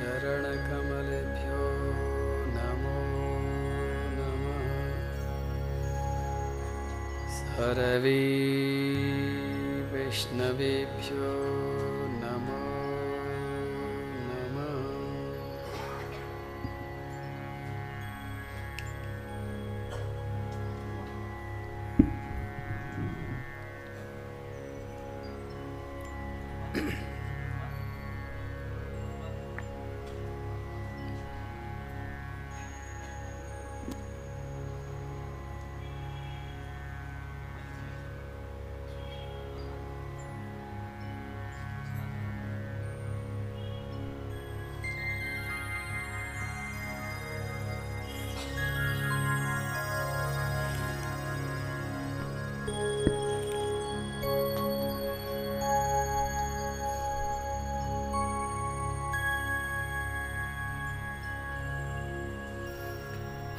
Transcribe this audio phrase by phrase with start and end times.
[0.00, 1.64] चरणकमलेभ्यो
[2.54, 3.00] नमो
[4.16, 4.62] नमः।
[7.40, 8.20] सर्वे
[9.92, 11.28] वैष्णवेभ्यो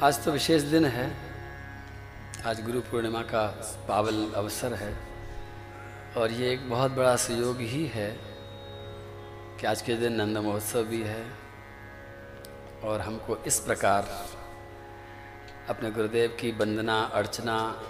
[0.02, 1.16] आज तो विशेष दिन है।
[2.46, 3.46] आज गुरु पूर्णिमा का
[3.88, 4.96] पावन अवसर है।
[6.16, 8.16] और ये एक बहुत बड़ा सहयोग ही है
[9.60, 11.26] कि आज के दिन नंद महोत्सव भी है।
[12.84, 14.26] और हमको इस प्रकार
[15.68, 17.82] अपने गुरुदेव की वंदना, अर्चना,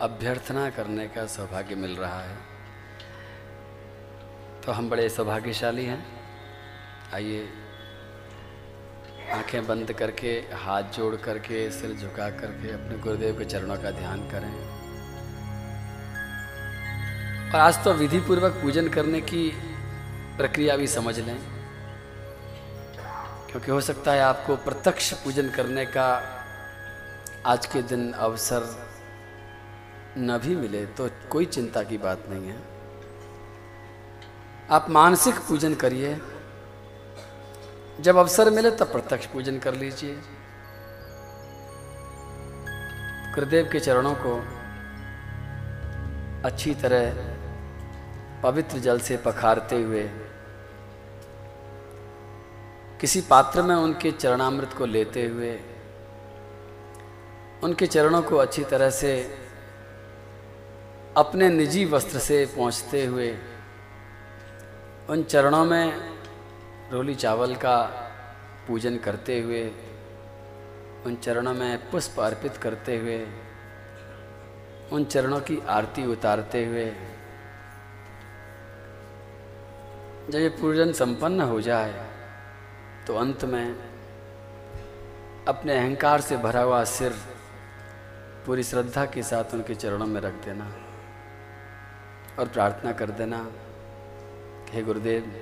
[0.00, 2.36] अभ्यर्थना करने का सौभाग्य मिल रहा है।
[4.66, 6.06] तो हम बड़े सौभाग्यशाली हैं।
[7.14, 7.48] आइए
[9.30, 14.28] आँखें बंद करके, हाथ जोड़ करके, सिर झुका करके अपने गुरुदेव के चरणों का ध्यान
[14.30, 14.52] करें।
[17.50, 19.48] और आज तो विधि पूर्वक पूजन करने की
[20.36, 21.38] प्रक्रिया भी समझ लें,
[23.50, 26.08] क्योंकि हो सकता है आपको प्रत्यक्ष पूजन करने का
[27.46, 28.68] आज के दिन अवसर
[30.18, 32.58] न भी मिले तो कोई चिंता की बात नहीं है।
[34.70, 36.14] आप मानसिक पूजन करिए
[38.00, 40.14] जब अवसर मिले तब प्रत्यक्ष पूजन कर लीजिए।
[43.34, 44.34] गुरुदेव के चरणों को
[46.44, 47.14] अच्छी तरह
[48.42, 50.02] पवित्र जल से पखारते हुए
[53.00, 55.60] किसी पात्र में उनके चरणामृत को लेते हुए,
[57.64, 59.12] उनके चरणों को अच्छी तरह से
[61.16, 63.30] अपने निजी वस्त्र से पहुँचते हुए,
[65.10, 66.09] उन चरणों में
[66.92, 67.76] रोली चावल का
[68.68, 69.62] पूजन करते हुए,
[71.06, 73.18] उन चरणों में पुष्प अर्पित करते हुए,
[74.92, 76.86] उन चरणों की आरती उतारते हुए,
[80.30, 81.92] जब ये पूजन संपन्न हो जाए
[83.06, 83.74] तो अंत में
[85.48, 87.14] अपने अहंकार से भरा हुआ सिर
[88.46, 90.64] पूरी श्रद्धा के साथ उनके चरणों में रख देना
[92.38, 93.46] और प्रार्थना कर देना,
[94.70, 95.32] हे गुरुदेव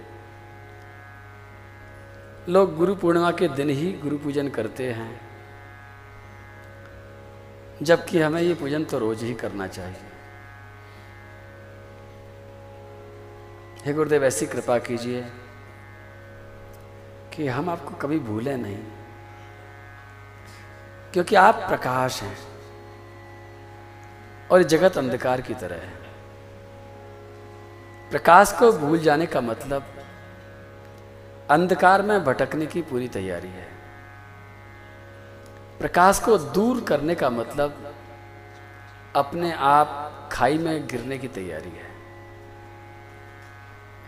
[2.48, 5.20] लोग गुरु पूर्णिमा के दिन ही गुरु पूजन करते हैं,
[7.82, 10.06] जबकि हमें ये पूजन तो रोज ही करना चाहिए।
[13.84, 15.20] हे गुरुदेव, ऐसी कृपा कीजिए
[17.32, 18.78] कि हम आपको कभी भूलें नहीं,
[21.12, 22.36] क्योंकि आप प्रकाश हैं
[24.50, 25.92] और जगत अंधकार की तरह है।
[28.10, 29.94] प्रकाश को भूल जाने का मतलब
[31.50, 33.68] अंधकार में भटकने की पूरी तैयारी है।
[35.80, 37.94] प्रकाश को दूर करने का मतलब
[39.16, 41.88] अपने आप खाई में गिरने की तैयारी है।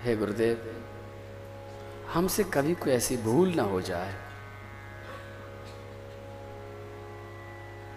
[0.02, 0.84] हे गुरुदेव,
[2.12, 4.14] हमसे कभी कोई ऐसी भूल ना हो जाए।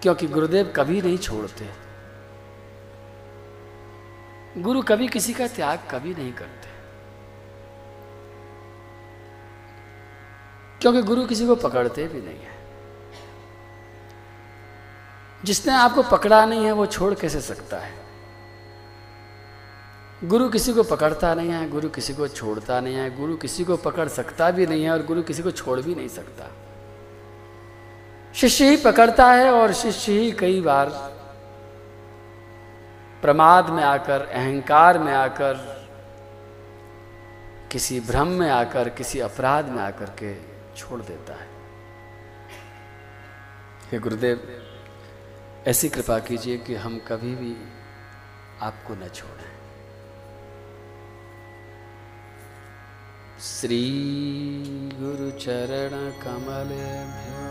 [0.01, 1.69] क्योंकि गुरुदेव कभी नहीं छोड़ते।
[4.61, 6.72] गुरु कभी किसी का त्याग कभी नहीं करते।
[10.83, 12.53] क्योंकि गुरु किसी को पकड़ते भी नहीं है।
[15.43, 17.93] जिसने आपको पकड़ा नहीं है, वो छोड़ कैसे सकता है?
[20.23, 23.77] गुरु किसी को पकड़ता नहीं है, गुरु किसी को छोड़ता नहीं है, गुरु किसी को
[23.77, 26.51] पकड़ सकता भी नहीं है और गुरु किसी को छोड़ भी नहीं सकता।
[28.35, 30.89] शिष्य ही पकड़ता है और शिष्य ही कई बार
[33.21, 35.87] प्रमाद में आकर, अहंकार में आकर,
[37.71, 41.47] किसी भ्रम में आकर, किसी अपराध में आकर के छोड़ देता है।
[43.91, 44.63] हे गुरुदेव,
[45.67, 47.57] ऐसी कृपा कीजिए कि हम कभी भी
[48.61, 49.53] आपको न छोड़ें।
[53.39, 57.47] श्री गुरु चरण कमलेभ्यो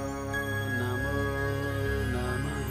[0.78, 1.22] नमो
[2.14, 2.62] नमः।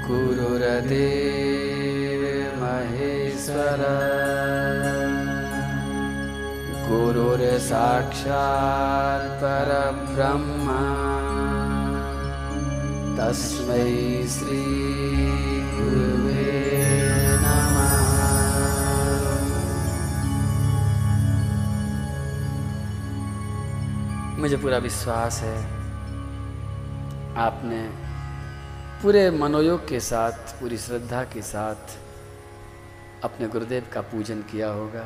[0.09, 2.23] गुरुर्देव
[2.61, 3.81] महेश्वर
[6.89, 10.67] गुरुर्साक्षात् परब्रह्म।
[13.19, 13.89] तस्मै
[14.29, 16.49] श्रीगुरुवे
[17.45, 17.95] नमः।
[24.41, 25.59] मुझे पूरा विश्वास है
[27.37, 28.08] आपने
[29.03, 31.97] पूरे मनोयोग के साथ, पूरी श्रद्धा के साथ
[33.25, 35.05] अपने गुरुदेव का पूजन किया होगा।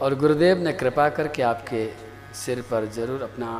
[0.00, 1.82] और गुरुदेव ने कृपा करके आपके
[2.34, 3.50] सिर पर ज़रूर अपना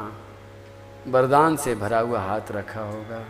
[1.09, 3.25] वरदान से भरा हुआ हाथ रखा होगा।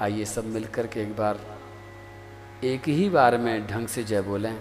[0.00, 1.38] आइए सब मिलकर के एक बार,
[2.64, 4.54] एक ही बार में ढंग से जय बोलें।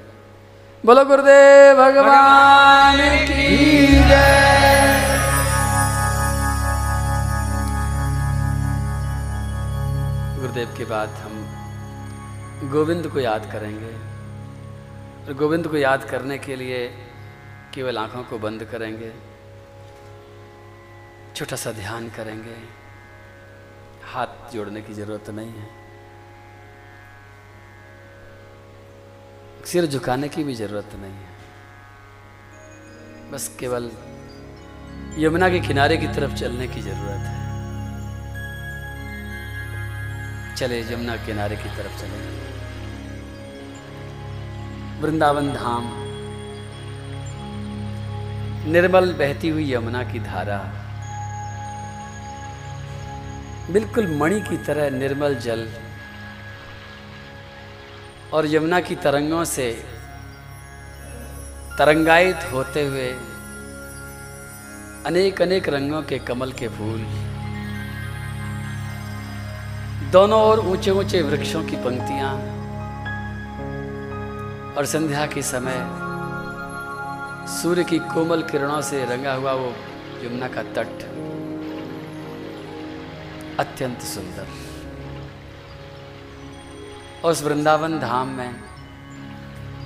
[0.85, 4.52] बोलो गुरुदेव, भगवान की जय।
[10.53, 13.94] गुरुदेव के बाद हम गोविंद को याद करेंगे।
[15.25, 16.79] और गोविंद को याद करने के लिए
[17.73, 19.09] केवल आँखों को बंद करेंगे,
[21.35, 22.57] छोटा सा ध्यान करेंगे।
[24.05, 25.67] हाथ जोड़ने की ज़रूरत नहीं है।
[29.65, 31.31] सिर झुकाने की भी ज़रूरत नहीं है।
[33.31, 33.91] बस केवल
[35.17, 37.42] यमुना के किनारे की तरफ़ चलने की ज़रूरत है।
[40.57, 42.44] चले यमुना किनारे की तरफ़ चले।
[45.01, 45.83] वृंदावन धाम।
[48.71, 50.59] निर्मल बहती हुई यमुना की धारा।
[53.71, 55.69] बिल्कुल मणि की तरह निर्मल जल।
[58.33, 59.71] और यमुना की तरंगों से
[61.77, 63.09] तरंगायित होते हुए
[65.05, 67.32] अनेक अनेक रंगों के कमल के फूल।
[70.13, 72.33] दोनों ओर ऊँचे ऊँचे वृक्षों की पंक्तियाँ
[74.77, 75.77] और संध्या के समय
[77.48, 79.74] सूर्य की कोमल किरणों से रंगा हुआ वो
[80.24, 80.94] यमुना का तट।
[83.60, 84.48] अत्यंत सुंदर।
[87.24, 88.56] और उस वृंदावन धाम में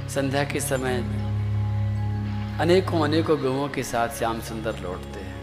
[0.10, 0.98] संध्या के समय
[2.62, 5.36] अनेकों अनेकों गौों के साथ श्याम सुंदर लौटते हैं।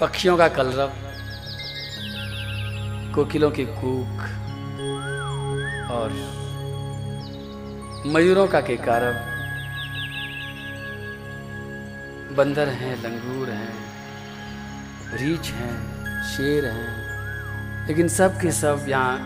[0.00, 1.07] पक्षियों का कलरव
[3.18, 4.20] कोकिलों की कूक
[5.90, 6.10] और
[8.06, 9.14] मयूरों का केकारव
[12.36, 13.74] बंदर हैं, लंगूर हैं,
[15.14, 15.74] रीछ हैं,
[16.24, 19.16] शेर हैं, लेकिन सब के सब यहाँ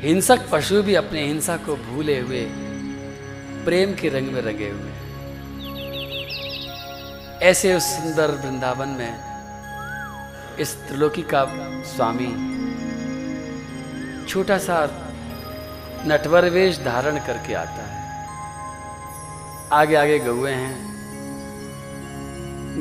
[0.00, 2.44] हिंसक पशु भी अपने हिंसा को भूले हुए,
[3.64, 5.02] प्रेम के रंग में रंगे हुए हैं।
[7.42, 9.32] ऐसे उस सुंदर वृंदावन में
[10.58, 11.44] इस त्रिलोकी का
[11.82, 12.51] स्वामी
[14.32, 14.88] छोटा सा
[16.06, 18.26] नटवर वेश धारण करके आता है।
[19.72, 20.76] आगे आगे गौए हैं।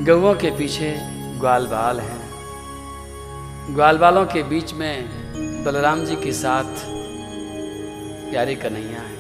[0.06, 0.98] गौओं के पीछे
[1.40, 2.32] ग्वाल बाल हैं।
[3.76, 5.10] ग्वाल बालों के बीच में
[5.64, 6.64] बलराम जी के साथ
[8.32, 9.18] प्यारी कन्हैया है।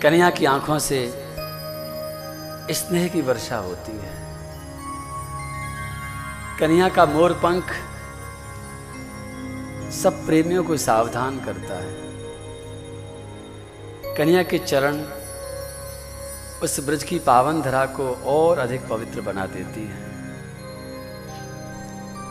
[0.00, 1.26] कन्हैया की आँखों से
[2.70, 4.36] स्नेह की वर्षा होती है।
[6.60, 7.64] कन्हैया का मोर पंख
[9.92, 12.08] सब प्रेमियों को सावधान करता है।
[14.16, 14.96] कन्या के चरण
[16.62, 20.08] उस ब्रज की पावन धरा को और अधिक पवित्र बना देती है।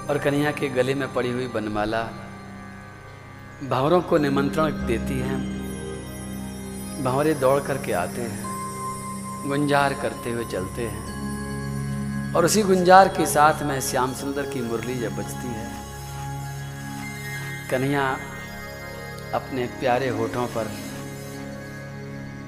[0.09, 2.03] और कन्हैया के गले में पड़ी हुई बनमाला
[3.69, 5.57] भावरों को निमंत्रण देती हैं।
[7.03, 8.43] भावरे दौड़ करके आते हैं,
[9.49, 11.07] गुंजार करते हुए चलते हैं।
[12.33, 15.76] और उसी गुंजार के साथ में श्याम सुंदर की मुरली जब बजती है
[17.69, 18.03] कन्हैया
[19.33, 20.67] अपने प्यारे होठों पर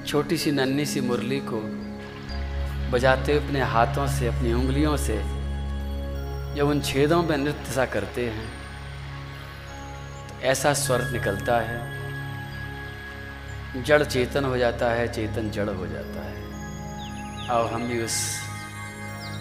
[0.06, 1.60] छोटी सी नन्ही सी मुरली को
[2.92, 5.16] बजाते हुए अपने हाथों से, अपनी उंगलियों से
[6.56, 8.48] जब उन छेदों में नृत्य सा करते हैं
[10.28, 11.78] तो ऐसा स्वर निकलता है।
[13.84, 18.16] जड़ चेतन हो जाता है, चेतन जड़ हो जाता है। और हम भी उस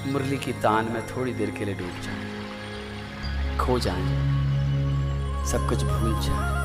[0.08, 4.39] मुरली की तान में थोड़ी देर के लिए डूब जाएँ, खो जाएँ।
[5.46, 6.59] सब कुछ भूल जाएँ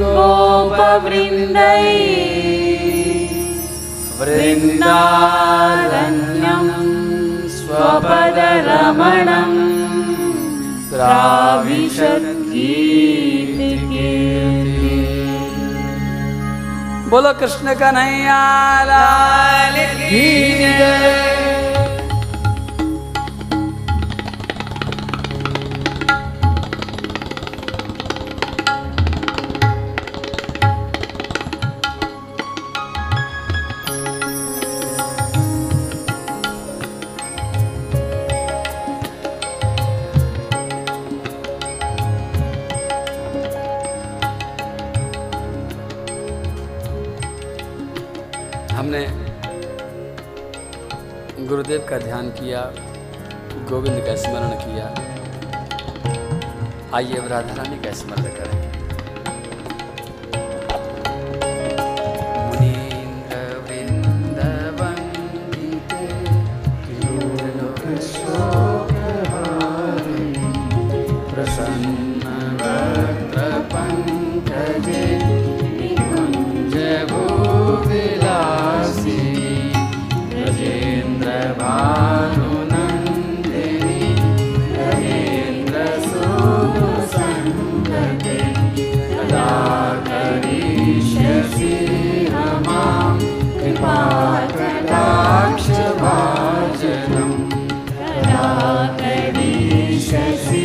[0.00, 1.86] गोपवृन्दै
[4.18, 4.98] वृन्दारण्यं
[7.56, 9.52] स्वपदरमणं
[10.90, 12.38] प्राविशद्गीतिकीर्ति
[17.08, 17.74] बोलो कृष्ण
[20.08, 21.47] की जय।
[51.68, 52.60] गुरुदेव का ध्यान किया
[53.68, 54.86] गोविंद का स्मरण किया।
[56.96, 58.28] आइए अब राधा रानी का स्मरण
[100.08, 100.57] 学习。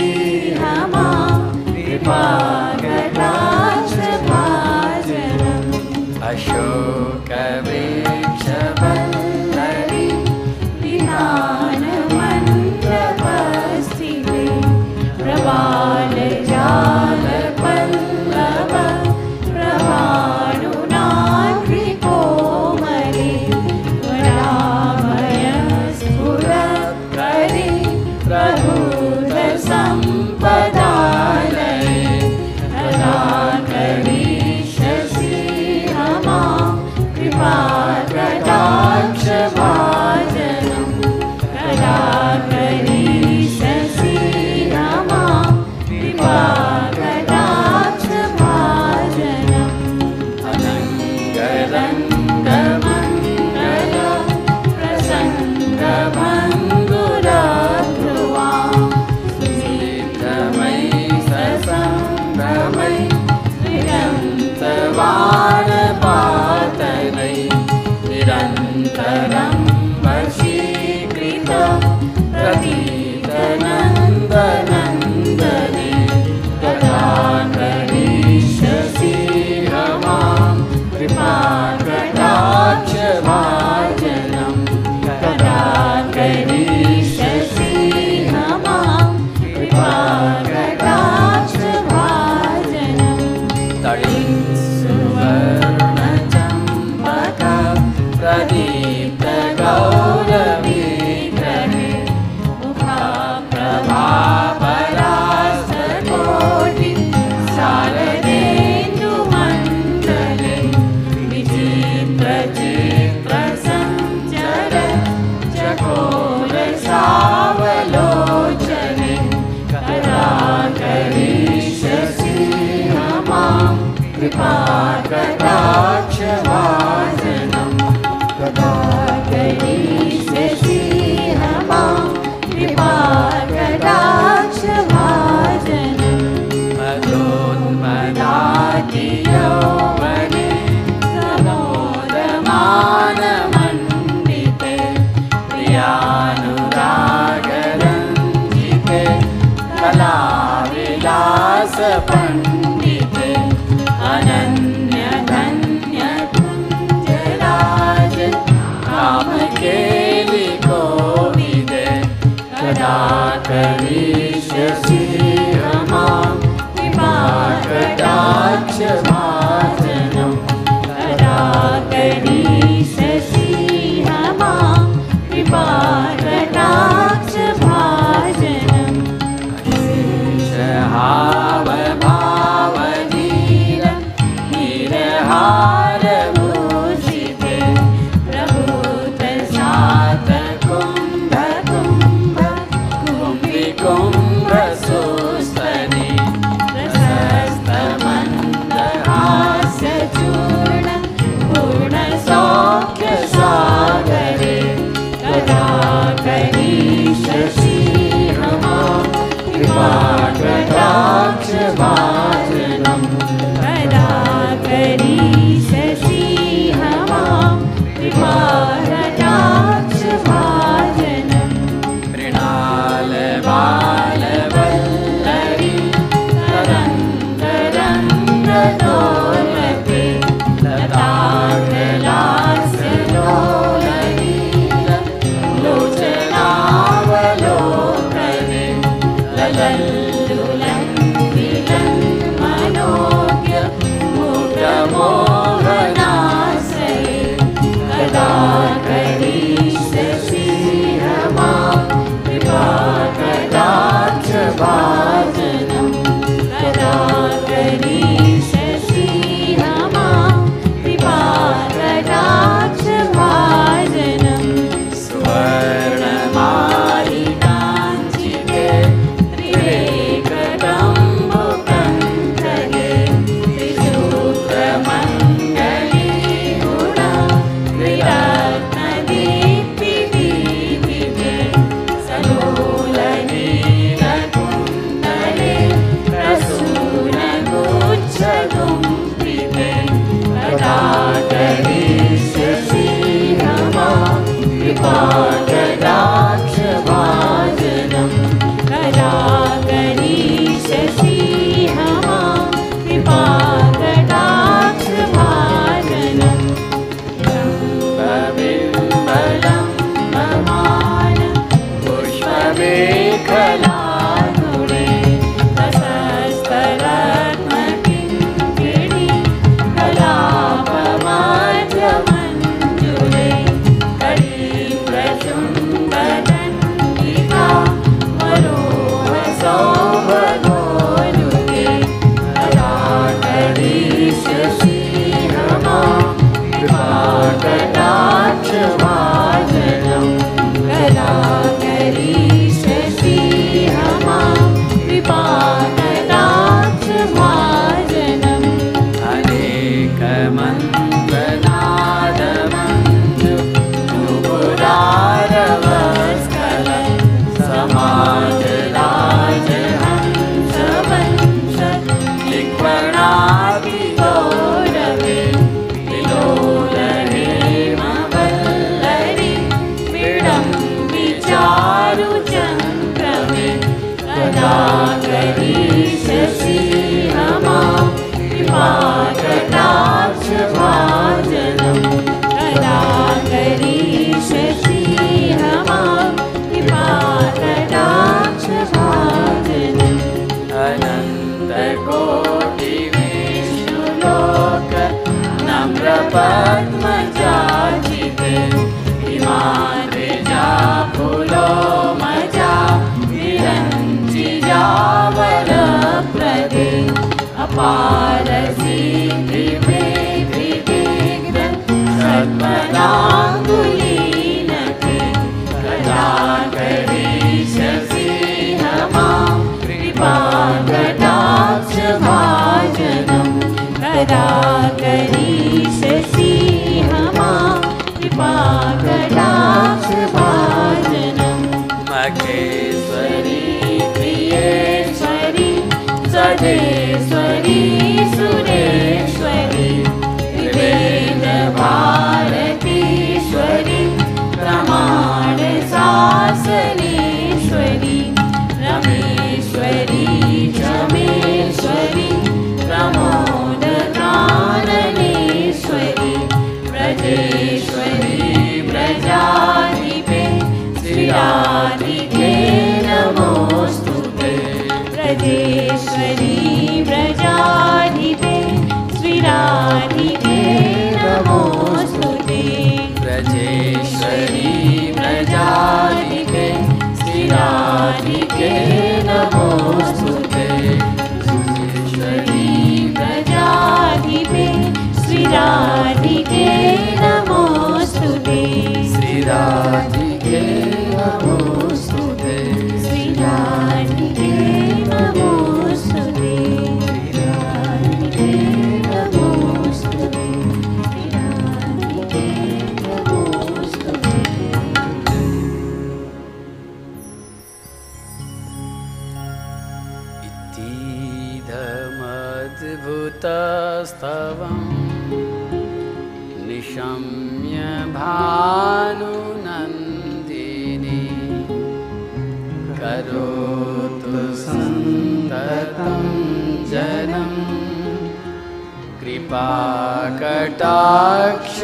[530.19, 531.55] कटाक्ष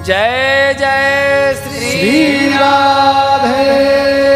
[0.06, 4.35] जय जय श्री राधे।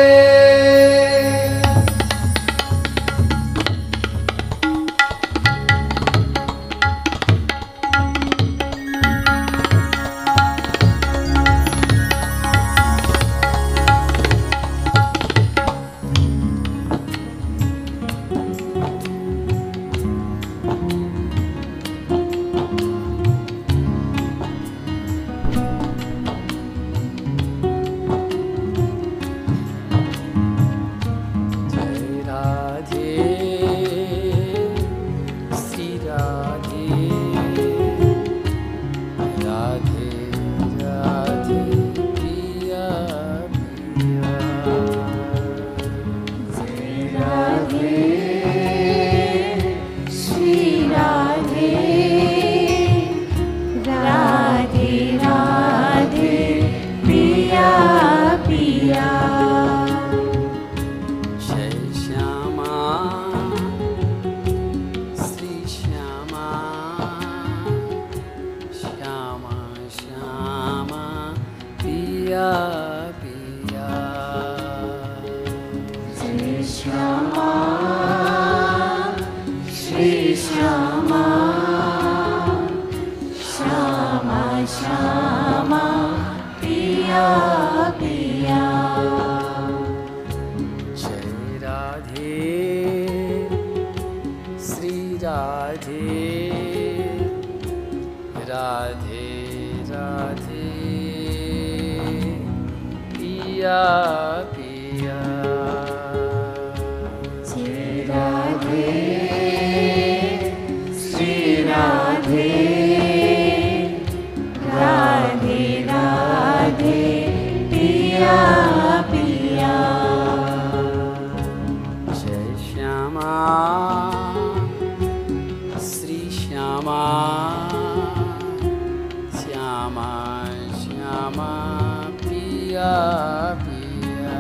[132.81, 134.35] पिया पिया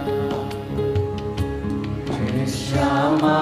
[2.51, 3.33] श्यामा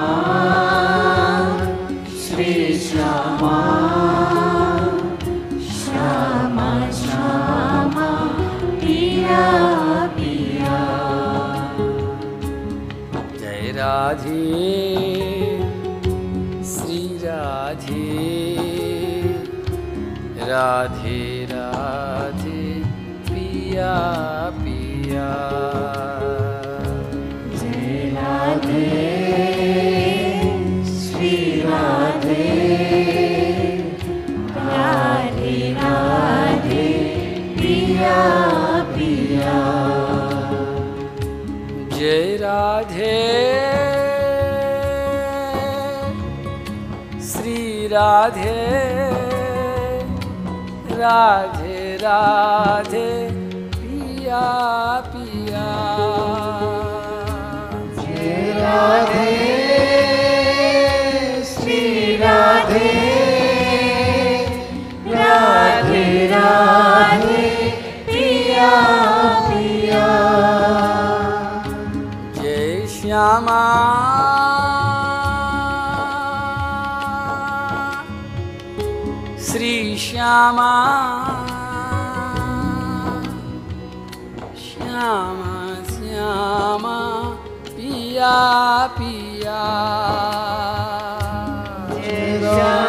[2.22, 3.58] श्री श्यामा
[5.74, 6.66] श्यामा
[7.00, 8.08] श्यामा
[8.80, 9.44] पिया
[10.16, 10.80] पिया
[13.38, 14.42] जय राधे
[17.22, 18.02] राधे
[20.48, 22.66] राधे राधे
[37.98, 39.62] पिया पिया।
[41.98, 43.18] जय राधे।
[47.20, 48.54] श्री राधे।
[50.98, 53.28] राधे राधे।
[53.68, 54.40] पिया
[55.06, 55.88] पिया।
[58.60, 59.58] राधे।
[61.42, 63.18] श्री राधे।
[65.06, 67.77] राधे राधे।
[69.40, 70.06] पिया
[72.42, 73.60] जय श्यामा।
[79.38, 80.72] श्री श्यामा।
[85.88, 86.98] श्यामा
[87.68, 89.62] पिया पिया
[91.94, 92.87] श्यामा।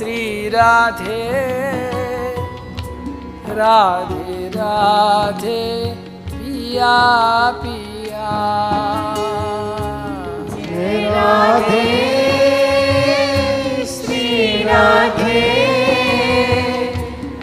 [0.00, 1.24] श्री राधे
[3.48, 5.64] राधे राधे
[6.26, 6.92] पिया
[7.50, 8.30] पिया।
[11.10, 11.84] राधे
[13.86, 15.42] श्री राधे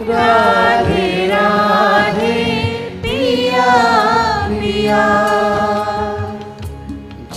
[0.02, 2.34] राधे राधे
[3.04, 3.76] पिया
[4.50, 5.06] पिया।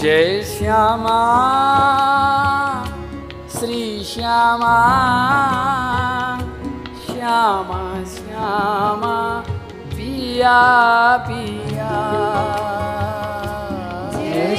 [0.01, 1.21] जय श्यामा।
[4.11, 4.77] श्यामा
[7.03, 7.83] श्यामा
[8.15, 9.13] श्यामा
[9.93, 10.57] पिया
[11.27, 11.91] पिया।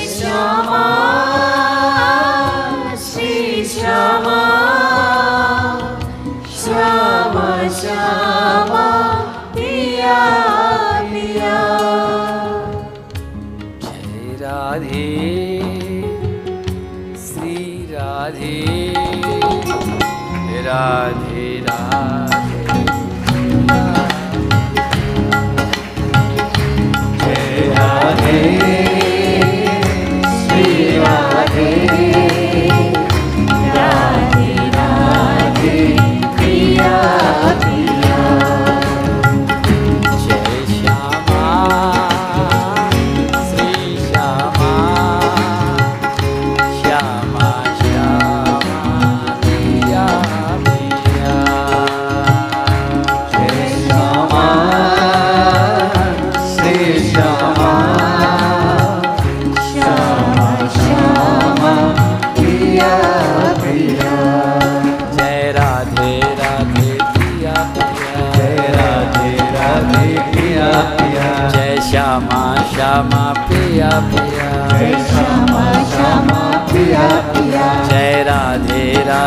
[0.03, 0.83] श्यामा
[3.05, 4.39] श्री श्यामा
[6.61, 7.47] श्यामा
[7.81, 8.87] श्यामा
[9.55, 10.17] पिया
[11.11, 11.59] पिया।
[13.83, 15.05] जय राधे
[17.27, 17.57] श्री
[17.91, 19.00] राधे।
[20.71, 22.83] राधे राधे
[27.19, 28.60] जय राधे।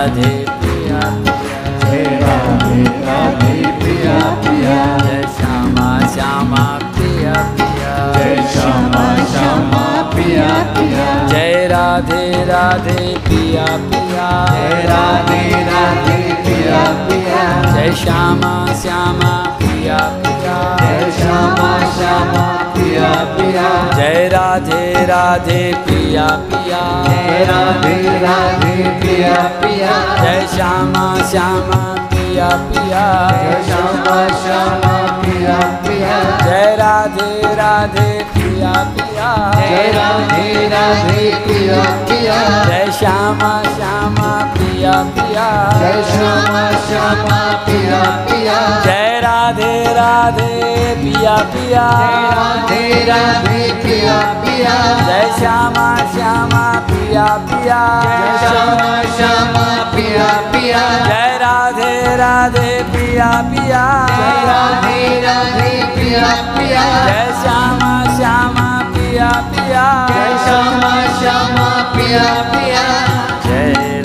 [0.04, 1.00] राधे पिया
[1.82, 6.64] जय राधे राधे पिया पिया जय श्यामा श्यामा
[6.96, 15.40] पिया पिया जय श्यामा श्यामा पिया पिया जय राधे राधे पिया पिया जय राधे
[15.70, 20.23] राधे पिया पिया जय श्यामा श्यामा जय
[21.18, 22.46] श्यामा श्यामा
[22.76, 31.82] पिया पिया जय राधे राधे पिया पिया जय राधे राधे पिया पिया जय श्यामा श्यामा
[32.14, 39.13] पिया पिया जय श्यामा श्यामा पिया पिया जय राधे राधे पिया पिया
[39.56, 45.46] जय राधे राधे पिया पिया जय श्यामा श्यामा, पिया पिया।
[45.80, 50.52] जय श्यामा श्यामा पिया पिया जय राधे राधे,
[50.94, 51.74] पिया जय
[52.36, 54.74] राधे राधे पिया। पिया
[55.06, 64.44] जय श्यामा श्यामा पिया जय श्यामा श्यामा पिया पिया जय राधे राधे पिया पिया। जय
[64.46, 66.24] राधे राधे, पिया
[66.56, 68.73] पिया। जय श्यामा श्यामा
[69.14, 72.82] पिया पिया। जय श्यामा श्यामा पिया पिया।
[73.46, 74.03] जय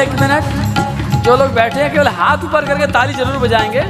[0.00, 3.80] एक मिनट। जो लोग बैठे हैं केवल हाथ ऊपर करके ताली ज़रूर बजाएँगे।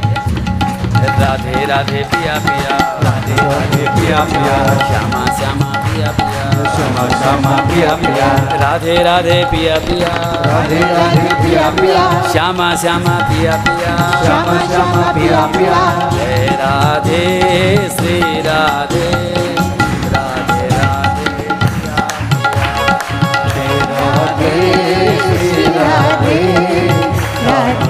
[1.20, 7.94] राधे राधे पिया पिया। राधे राधे पिया पिया। श्यामा श्यामा पिया पिया। श्यामा श्यामा पिया
[7.94, 8.26] पिया।
[8.62, 10.10] राधे राधे पिया पिया।
[10.46, 17.24] राधे राधे पिया पिया। श्यामा श्यामा पिया पिया। श्यामा श्यामा पिया पिया। जय राधे
[17.96, 19.09] श्री राधे। राधे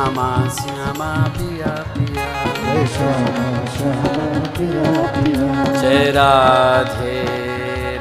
[0.00, 2.26] श्यामा श्यामा पिया पिया
[2.58, 7.16] जय श्यामा श्यामा पिया पिया जय राधे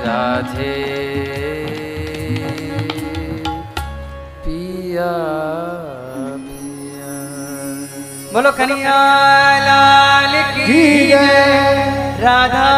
[0.04, 0.70] राधे
[4.46, 5.10] पिया
[6.46, 7.12] पिया
[8.34, 8.96] बोलो कन्हैया
[9.68, 11.36] लाल की जय
[12.24, 12.70] राधा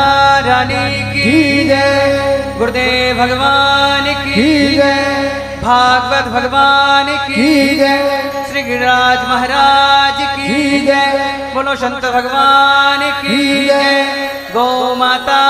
[0.48, 1.38] रानी की
[1.70, 8.21] जय गुरुदेव भगवान की जय भागवत भगवान की जय
[8.64, 15.42] गिरिराज महाराज की जय। बोलो संत भगवान की जय। गौ माता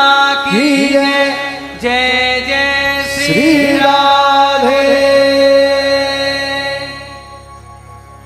[0.45, 1.30] की जय।
[1.82, 4.89] जय जय श्री श्री राधे।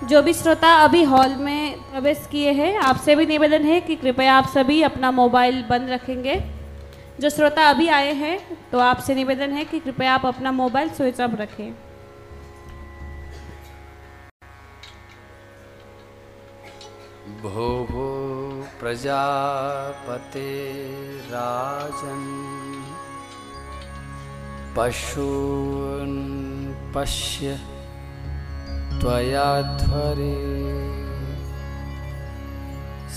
[0.08, 4.34] जो भी श्रोता अभी हॉल में प्रवेश किए हैं आपसे भी निवेदन है कि कृपया
[4.34, 6.36] आप सभी अपना मोबाइल बंद रखेंगे।
[7.20, 8.40] जो श्रोता अभी आए हैं
[8.72, 11.74] तो आपसे निवेदन है कि कृपया आप अपना मोबाइल स्विच ऑफ़ रखें।
[17.42, 17.68] भो
[18.80, 20.52] प्रजापते
[21.32, 22.30] राजन्
[24.76, 26.16] पशून्
[26.96, 27.56] पश्य
[29.02, 29.50] त्वया
[29.82, 30.38] ध्वरे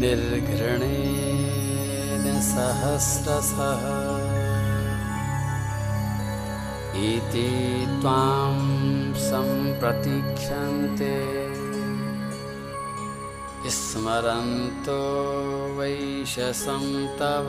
[0.02, 1.46] निर्घृणेन
[2.52, 3.84] सहस्रशः
[6.98, 11.16] इति त्वां सम्प्रतीक्षन्ते।
[13.70, 15.02] स्मरन्तो
[15.80, 17.48] वैशसं तव।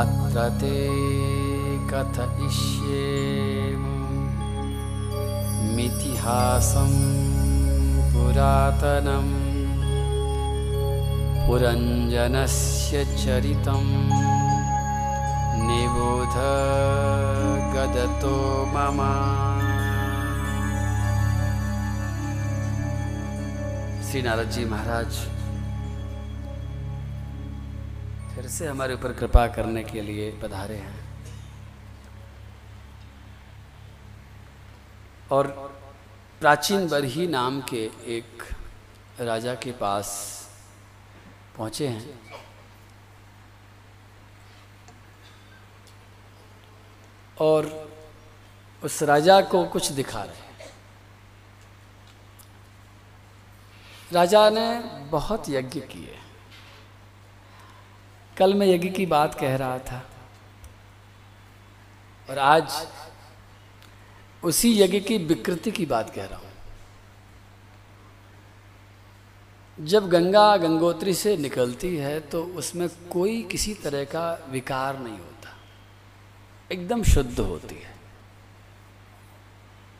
[0.00, 1.37] अत्र ते
[1.90, 3.84] कथयिष्येम।
[5.76, 6.92] मितिहासं
[8.12, 9.28] पुरातनं
[11.46, 13.86] पुरञ्जनस्य चरितं
[15.60, 16.36] निबोध
[17.74, 18.36] गदतो
[18.66, 19.00] मम।
[24.04, 25.12] श्री नारद जी महाराज,
[28.34, 30.97] फिर से हमारे ऊपर कृपा करने के लिए पधारे हैं।
[35.30, 35.46] और
[36.40, 38.42] प्राचीन बरही नाम के एक
[39.20, 40.08] राजा के पास
[41.56, 42.20] पहुँचे हैं।
[47.40, 47.90] और
[48.84, 50.48] उस राजा को कुछ दिखा रहे
[54.12, 56.18] राजा ने बहुत यज्ञ किए।
[58.36, 60.10] कल मैं यज्ञ की बात कह रहा था।
[62.30, 62.86] और आज
[64.42, 66.46] उसी यज्ञ की विकृति की बात कह रहा हूँ।
[69.78, 75.54] जब गंगा गंगोत्री से निकलती है तो उसमें कोई किसी तरह का विकार नहीं होता।
[76.72, 77.96] एकदम शुद्ध होती है।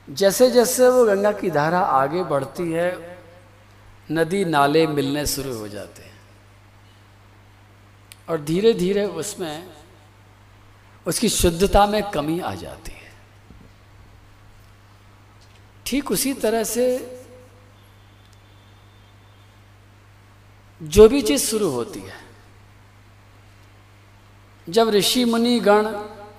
[0.09, 3.19] जैसे जैसे वो गंगा की धारा आगे बढ़ती है,
[4.11, 6.17] नदी नाले मिलने शुरू हो जाते हैं।
[8.29, 9.67] और धीरे धीरे उसमें,
[11.07, 12.98] उसकी शुद्धता में कमी आ जाती है।
[15.89, 16.87] ठीक उसी तरह से
[20.83, 22.17] जो भी चीज़ शुरू होती है।
[24.69, 25.87] जब ऋषि मुनि गण,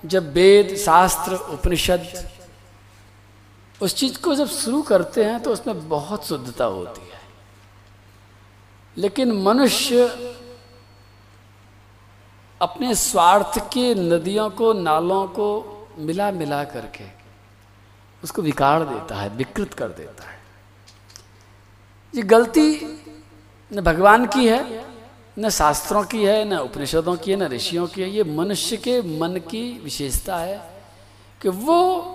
[0.06, 2.30] जब वेद, शास्त्र, उपनिषद
[3.80, 7.20] उस चीज़ को जब शुरू करते हैं तो उसमें बहुत शुद्धता होती है।
[8.96, 10.06] लेकिन मनुष्य
[12.60, 17.19] अपने स्वार्थ के नदियों को, नालों को मिला मिला करके
[18.24, 20.38] उसको विकार देता है, विकृत कर देता है।
[22.14, 22.80] ये गलती
[23.72, 24.86] न भगवान की है,
[25.38, 29.18] न शास्त्रों की है, न उपनिषदों की है, न ऋषियों की है। ये मनुष्य के
[29.20, 30.82] मन की विशेषता है
[31.42, 32.06] कि वो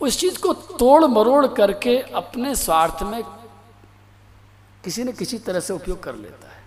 [0.00, 3.22] उस चीज़ को तोड़ मरोड़ करके अपने स्वार्थ में
[4.84, 6.62] किसी न किसी तरह से उपयोग कर लेता है।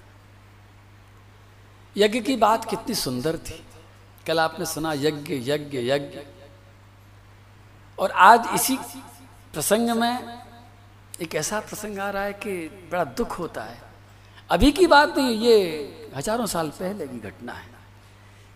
[1.98, 3.66] यज्ञ की बात कितनी सुंदर थी।
[4.28, 6.20] कल आपने सुना, यज्ञ यज्ञ यज्ञ।
[8.00, 8.78] और आज इसी
[9.54, 10.44] प्रसंग में
[11.22, 12.54] एक ऐसा प्रसंग आ रहा है कि
[12.92, 13.82] बड़ा दुख होता है।
[14.50, 17.72] अभी की बात नहीं, ये हज़ारों साल पहले की घटना है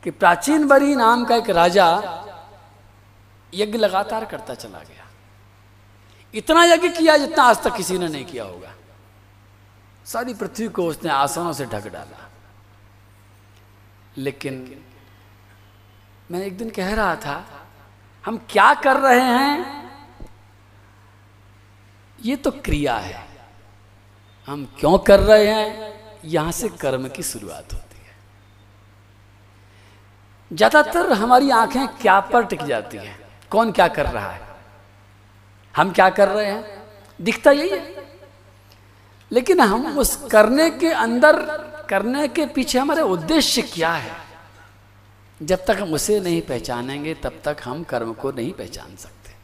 [0.03, 1.88] कि प्राचीन बरी नाम का एक राजा
[3.53, 5.05] यज्ञ लगातार करता चला गया।
[6.33, 8.73] इतना यज्ञ किया जितना आज तक किसी ने नहीं किया होगा।
[10.05, 12.29] सारी पृथ्वी को उसने आसनों से ढक डाला।
[14.17, 14.83] लेकिन
[16.31, 17.56] मैं एक दिन कह रहा था
[18.28, 19.89] हम क्या कर रहे हैं?
[22.23, 23.28] ये तो क्रिया है।
[24.47, 25.93] हम क्यों कर रहे हैं?
[26.25, 28.15] यहाँ से कर्म की शुरुआत होती है।
[30.57, 33.19] ज़्यादातर हमारी आँखें क्या पर टिक जाती हैं?
[33.51, 34.41] कौन क्या कर रहा है?
[35.78, 36.82] हम क्या कर रहे हैं?
[37.21, 38.05] दिखता यही है।
[39.32, 41.36] लेकिन हम उस करने के अंदर,
[41.89, 44.26] करने के पीछे हमारे उद्देश्य क्या है?
[45.41, 49.35] जब तक हम उसे नहीं पहचानेंगे, तब तक हम कर्म को नहीं पहचान सकते।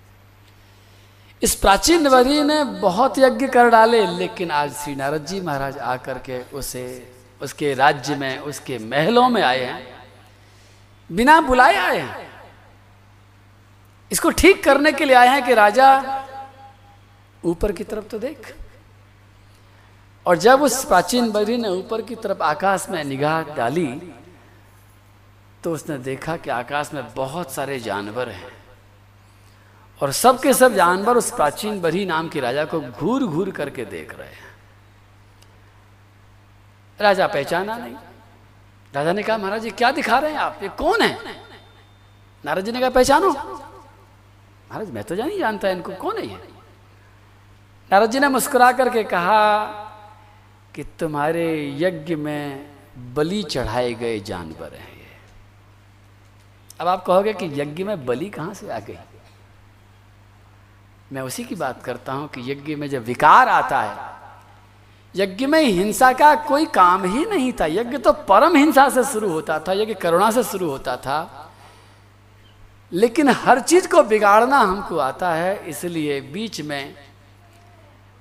[1.44, 6.18] इस प्राचीन वरी ने बहुत यज्ञ कर डाले, लेकिन आज श्री नारद जी महाराज आकर
[6.18, 10.08] के उसे, उसके राज्य में, उसके महलों में आए हैं।
[11.12, 12.30] बिना बुलाए आए हैं।
[14.12, 16.24] इसको ठीक करने के लिए आए हैं कि राजा,
[17.46, 18.56] ऊपर की तरफ़ तो देख।
[20.26, 24.14] और जब उस प्राचीन बरी ने ऊपर की तरफ़ आकाश में निगाह डाली
[25.64, 28.52] तो उसने देखा कि आकाश में बहुत सारे जानवर हैं।
[30.02, 33.86] और सब के सब जानवर उस प्राचीन बरी नाम के राजा को घूर घूर करके
[33.86, 34.52] देख रहे हैं।
[37.00, 37.96] राजा पहचाना नहीं।
[38.94, 40.60] राजा ने कहा, महाराज जी क्या दिखा रहे हैं आप?
[40.64, 41.42] ये कौन है?
[42.46, 46.38] नारद जी ने कहा, पहचानो। महाराज, मैं तो नहीं जानता इनको। कौन है ये?
[47.92, 49.64] नारद जी ने मुस्कुरा करके कहा
[50.76, 52.70] कि तुम्हारे यज्ञ में
[53.14, 54.93] बलि चढ़ाए गए जानवर हैं।
[56.84, 58.98] अब आप कहोगे कि यज्ञ में बलि कहाँ से आ गई?
[61.12, 64.14] मैं उसी की बात करता हूँ कि यज्ञ में जब विकार आता है,
[65.16, 69.30] यज्ञ में हिंसा का कोई काम ही नहीं था। यज्ञ तो परम हिंसा से शुरू
[69.30, 71.52] होता था, यज्ञ करुणा से शुरू होता था।
[72.92, 76.96] लेकिन हर चीज़ को बिगाड़ना हमको आता है, इसलिए बीच में,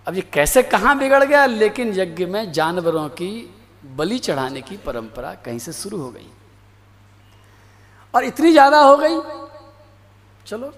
[0.07, 1.47] अब ये कैसे कहाँ बिगड़ गया?
[1.47, 3.55] लेकिन यज्ञ में जानवरों की
[3.87, 6.31] बलि चढ़ाने की परंपरा कहीं से शुरू हो गई।
[8.15, 9.19] और इतनी ज़्यादा हो गई।
[10.47, 10.73] चलो,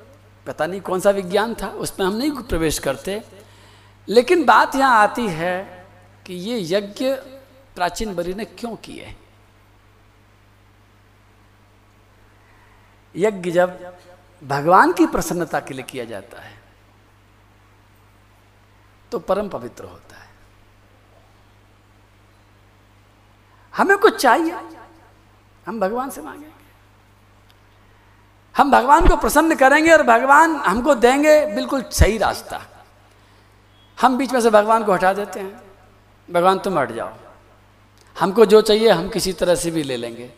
[0.46, 3.22] पता नहीं कौन सा विज्ञान था, उसमें हम नहीं प्रवेश करते।
[4.08, 5.86] लेकिन बात यहाँ आती है
[6.26, 7.12] कि ये यज्ञ
[7.76, 9.14] प्राचीन बलि ने क्यों किए?
[13.14, 13.96] यज्ञ जब
[14.42, 16.52] भगवान की प्रसन्नता के लिए किया जाता है
[19.12, 20.28] तो परम पवित्र होता है।
[23.74, 24.54] हमें कुछ चाहिए?
[25.66, 26.53] हम भगवान से मांगेंगे
[28.54, 32.60] हम भगवान को प्रसन्न करेंगे और भगवान हमको देंगे बिल्कुल सही रास्ता।
[33.98, 35.60] हम बीच में से भगवान को हटा देते हैं।
[36.28, 37.12] भगवान, तुम हट जाओ।
[38.16, 40.30] हमको जो चाहिए हम किसी तरह से भी ले लेंगे।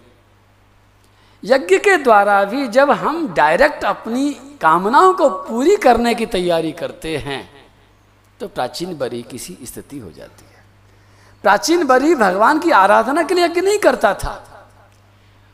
[1.42, 7.16] यज्ञ के द्वारा भी जब हम डायरेक्ट अपनी कामनाओं को पूरी करने की तैयारी करते
[7.16, 7.40] हैं
[8.40, 10.64] तो प्राचीन बरी किसी स्थिति हो जाती है।
[11.44, 14.55] प्राचीन बरी भगवान की आराधना के लिए यज्ञ नहीं करता था।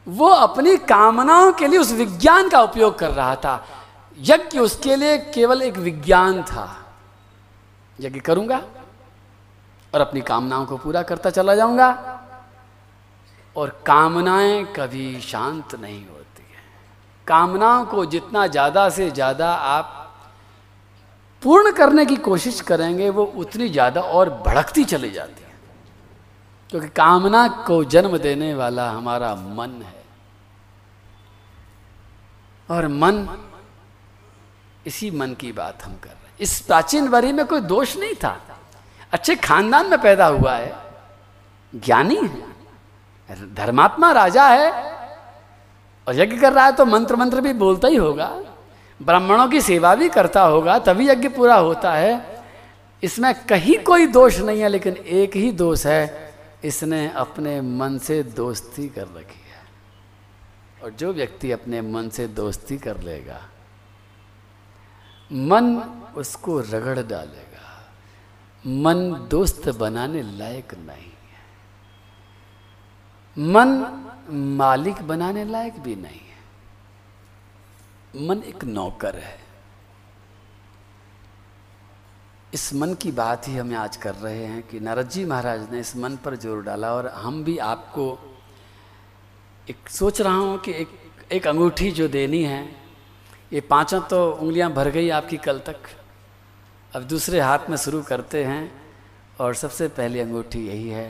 [0.07, 3.65] वो अपनी कामनाओं के लिए उस विज्ञान का उपयोग कर रहा था।
[4.19, 6.69] यज्ञ उसके लिए केवल एक विज्ञान था।
[7.99, 8.63] यज्ञ करूँगा
[9.93, 11.89] और अपनी कामनाओं को पूरा करता चला जाऊँगा
[13.57, 16.63] और कामनाएँ कभी शांत नहीं होती है।
[17.27, 19.99] कामनाओं को जितना ज़्यादा से ज़्यादा आप
[21.43, 25.42] पूर्ण करने की कोशिश करेंगे, वो उतनी ज़्यादा और भड़कती चली जाती
[26.73, 30.05] क्योंकि कामना को जन्म देने वाला हमारा मन है।
[32.71, 33.45] और मन,
[34.87, 38.15] इसी मन की बात हम कर रहे हैं। इस प्राचीन वरी में कोई दोष नहीं
[38.15, 38.41] था।
[39.13, 40.77] अच्छे खानदान में पैदा हुआ है।
[41.75, 44.93] ज्ञानी है। धर्मात्मा राजा है।
[46.09, 48.41] और यज्ञ कर रहा है तो मंत्र मंत्र भी बोलता ही होगा।
[49.03, 52.43] ब्राह्मणों की सेवा भी करता होगा, तभी यज्ञ पूरा होता है।
[53.03, 56.32] इसमें कहीं कोई दोष नहीं है, लेकिन एक ही दोष है।
[56.65, 59.53] इसने अपने मन से दोस्ती कर रखी है।
[60.85, 63.49] और जो व्यक्ति अपने मन से दोस्ती कर लेगा,
[65.33, 65.77] मन
[66.17, 67.93] उसको रगड़ डालेगा।
[68.67, 71.13] मन दोस्त बनाने लायक नहीं है।
[73.39, 73.99] मन
[74.31, 76.33] मालिक बनाने लायक भी नहीं है।
[78.29, 79.42] मन एक नौकर है।
[82.55, 85.79] इस मन की बात ही हम आज कर रहे हैं कि नारद जी महाराज ने
[85.81, 88.05] इस मन पर ज़ोर डाला और हम भी आपको
[89.67, 90.89] एक सोच रहा हूँ कि एक
[91.33, 92.65] एक अंगूठी जो देनी है,
[93.53, 95.89] ये पाँचों तो उंगलियाँ भर गई आपकी कल तक।
[96.93, 98.71] अब दूसरे हाथ में शुरू करते हैं
[99.41, 101.09] और सबसे पहली अंगूठी यही है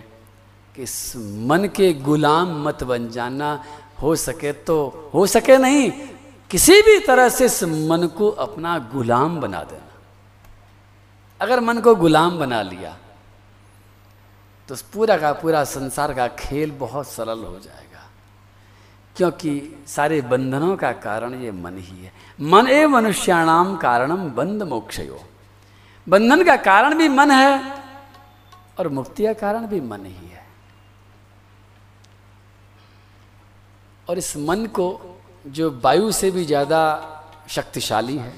[0.74, 1.12] कि इस
[1.49, 3.55] मन के गुलाम मत बन जाना।
[4.03, 5.90] हो सके तो हो सके नहीं,
[6.51, 9.88] किसी भी तरह से इस मन को अपना गुलाम बना देना।
[11.43, 12.97] अगर मन को गुलाम बना लिया
[14.68, 18.03] तो पूरा का पूरा संसार का खेल बहुत सरल हो जाएगा।
[19.16, 19.53] क्योंकि
[19.86, 25.18] सारे बंधनों का कारण ये मन ही है। मन ए मनुष्याणाम कारणम बंध मोक्षयो।
[26.07, 27.61] बंधन का कारण भी मन है,
[28.78, 30.45] और मुक्ति का कारण भी मन ही है।
[34.07, 35.18] और इस मन को
[35.49, 36.80] जो वायु से भी ज़्यादा
[37.49, 38.32] शक्तिशाली है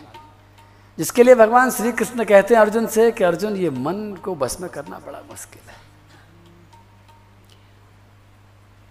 [0.98, 4.60] जिसके लिए भगवान श्री कृष्ण कहते हैं अर्जुन से कि अर्जुन, ये मन को बस
[4.60, 5.82] में करना बड़ा मुश्किल है।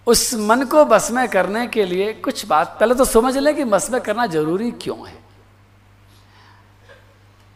[0.06, 3.64] उस मन को बस में करने के लिए कुछ बात, पहले तो समझ लें कि
[3.66, 5.18] बस में करना ज़रूरी क्यों है।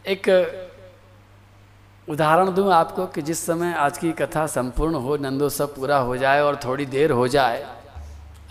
[0.05, 0.29] एक
[2.07, 6.41] उदाहरण दूँ आपको कि जिस समय आज की कथा संपूर्ण हो, नंदोत्सव पूरा हो जाए
[6.41, 7.65] और थोड़ी देर हो जाए,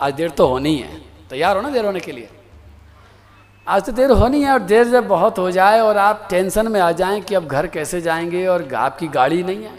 [0.01, 2.31] आज देर तो होनी है, तैयार हो ना देर होने के लिए?
[3.69, 6.81] आज तो देर होनी है, और देर जब बहुत हो जाए और आप टेंशन में
[6.81, 9.79] आ जाएँ कि अब घर कैसे जाएँगे और आपकी गाड़ी नहीं है।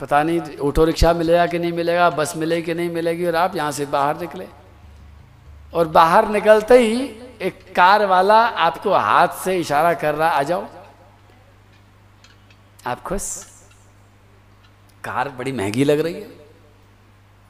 [0.00, 3.56] पता नहीं, ऑटो रिक्शा मिलेगा कि नहीं मिलेगा, बस मिलेगी कि नहीं मिलेगी, और आप
[3.56, 4.48] यहाँ से बाहर निकले।
[5.74, 7.02] और बाहर निकलते ही
[7.42, 10.66] एक कार वाला आपको हाथ से इशारा कर रहा, आ जाओ।
[12.86, 13.46] आप खुश?
[15.04, 16.28] कार बड़ी महँगी लग रही है।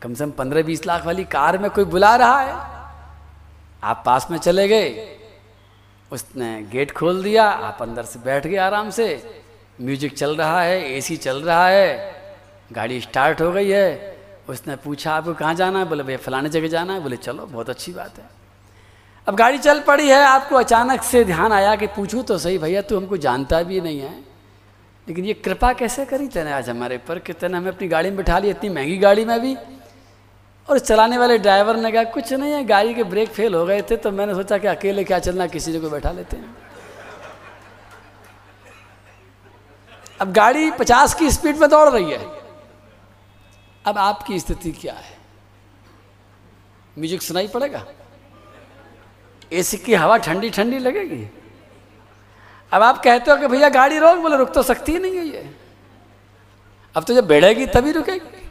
[0.02, 2.71] कम से कम पंद्रह बीस लाख वाली कार में कोई बुला रहा है?
[3.82, 5.18] आप पास में चले गए।
[6.12, 9.40] उसने गेट खोल दिया, आप अंदर से बैठ गए आराम से।
[9.80, 12.14] म्यूज़िक चल रहा है, एसी चल रहा है,
[12.72, 14.16] गाड़ी स्टार्ट हो गई है।
[14.48, 15.84] उसने पूछा, आपको कहाँ जाना है?
[15.84, 18.30] बोले, भैया, फलाने जगह जाना है। बोले, चलो, बहुत अच्छी बात है।
[19.26, 22.82] अब गाड़ी चल पड़ी है, आपको अचानक से ध्यान आया कि पूछूँ तो सही, भैया,
[22.82, 24.12] तू हमको जानता भी नहीं है।
[25.08, 28.16] लेकिन ये कृपा कैसे करी तेने आज हमारे पर कि तेने हमें अपनी गाड़ी में
[28.16, 29.56] बिठा ली, इतनी महँगी गाड़ी में भी?
[30.72, 33.82] और चलाने वाले ड्राइवर ने कहा, कुछ नहीं है, गाड़ी के ब्रेक फेल हो गए
[33.82, 36.54] थे तो मैंने सोचा कि अकेले क्या चलना, किसी को बैठा लेते हैं।
[40.20, 42.18] अब गाड़ी पचास की स्पीड में दौड़ रही है।
[43.84, 45.16] अब आपकी स्थिति क्या है?
[46.96, 47.84] म्यूज़िक सुनाई पड़ेगा?
[49.52, 51.26] एसी की हवा ठंडी ठंडी लगेगी।
[52.72, 55.50] अब आप कहते हो कि भैया गाड़ी रोक, बोले, रुक तो सकती नहीं है ये।
[56.94, 58.41] अब तो जब बैठेगी तभी रुकेगी।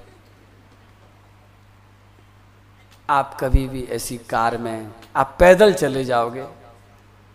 [3.12, 6.42] आप कभी भी ऐसी कार में आप पैदल चले जाओगे,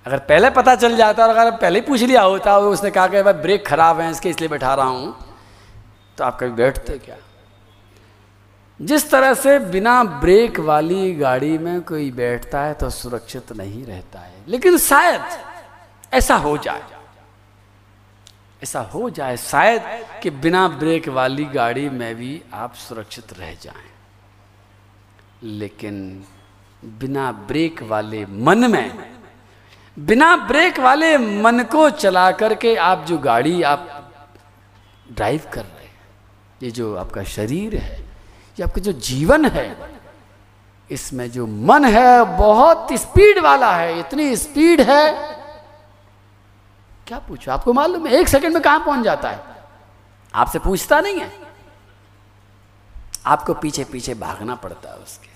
[0.07, 3.23] अगर पहले पता चल जाता और अगर पहले पूछ लिया होता और उसने कहा कि
[3.23, 5.15] भाई ब्रेक खराब है, इसके इसलिए बैठा रहा हूँ
[6.19, 7.17] तो आप कभी बैठते क्या?
[8.81, 14.21] जिस तरह से बिना ब्रेक वाली गाड़ी में कोई बैठता है तो सुरक्षित नहीं रहता
[14.21, 15.21] है। लेकिन शायद
[16.13, 16.83] ऐसा हो जाए,
[18.63, 19.83] ऐसा हो जाए शायद
[20.23, 23.91] कि बिना ब्रेक वाली गाड़ी में भी आप सुरक्षित रह जाएँ।
[25.43, 26.25] लेकिन
[26.85, 29.15] बिना ब्रेक वाले मन में,
[29.99, 34.13] बिना ब्रेक वाले मन को चला करके आप जो गाड़ी आप
[35.13, 35.95] ड्राइव कर रहे हैं,
[36.63, 37.99] ये जो आपका शरीर है,
[38.59, 39.77] ये आपका जो जीवन है,
[40.91, 45.13] इसमें जो मन है, बहुत स्पीड वाला है, इतनी स्पीड है।
[47.07, 49.41] क्या पूछो, आपको मालूम है, एक सेकंड में कहाँ पहुँच जाता है?
[50.35, 51.46] आपसे पूछता नहीं है।
[53.27, 55.35] आपको पीछे पीछे भागना पड़ता है उसके।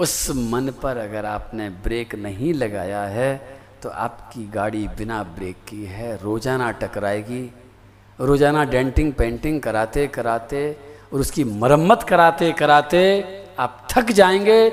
[0.00, 3.36] उस मन पर अगर आपने ब्रेक नहीं लगाया है
[3.82, 7.42] तो आपकी गाड़ी बिना ब्रेक की है, रोज़ाना टकराएगी।
[8.18, 10.60] रोज़ाना डेंटिंग, पेंटिंग कराते कराते
[11.12, 13.02] और उसकी मरम्मत कराते कराते
[13.58, 14.68] आप थक जाएँगे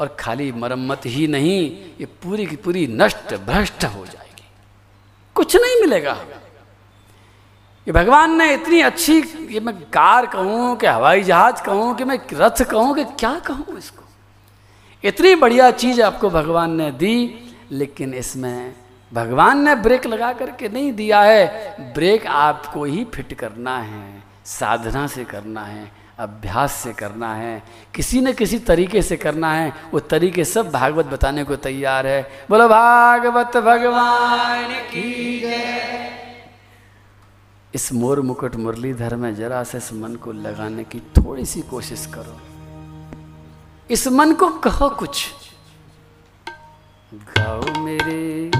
[0.00, 1.60] और खाली मरम्मत ही नहीं,
[2.00, 4.44] ये पूरी की पूरी नष्ट, भ्रष्ट हो जाएगी।
[5.36, 6.12] कुछ नहीं मिलेगा।
[7.86, 9.20] ये भगवान ने इतनी अच्छी
[9.50, 13.78] ये मैं कार कहूँ, कि हवाई जहाज़ कहूँ, कि मैं रथ कहूँ, कि क्या कहूँ
[13.78, 14.04] इसको?
[15.04, 17.34] इतनी बढ़िया चीज़ आपको भगवान ने दी,
[17.70, 18.74] लेकिन इसमें
[19.12, 25.06] भगवान ने ब्रेक लगा करके नहीं दिया है। ब्रेक आपको ही फिट करना है, साधना
[25.06, 27.62] से करना है, अभ्यास से करना है,
[27.94, 32.22] किसी न किसी तरीके से करना है। वो तरीके सब भागवत बताने को तैयार है।
[32.50, 36.21] बोलो, भागवत भगवान की जय।
[37.74, 42.06] इस मोर मुकुट मुरलीधर में जरा से इस मन को लगाने की थोड़ी सी कोशिश
[42.06, 42.40] करो।
[43.90, 45.26] इस मन को कहो कुछ।
[47.14, 48.50] गाओ मेरे।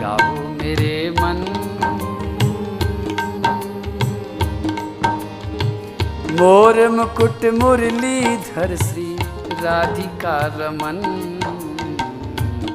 [0.00, 1.46] गाओ मेरे मन।
[6.40, 9.16] मोर मुकुट मुरलीधर श्री
[9.60, 11.39] राधिका रमन।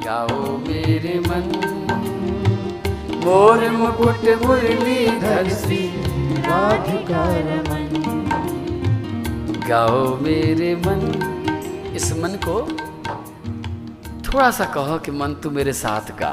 [0.06, 1.46] गाओ मेरे मन।
[3.24, 5.78] मोर मुकुट मुरलीधर श्री
[6.40, 8.04] राधिका रमन
[9.68, 11.02] गाओ मेरे मन।
[11.96, 12.54] इस मन को
[14.22, 16.30] थोड़ा सा कहो कि मन तू मेरे साथ गा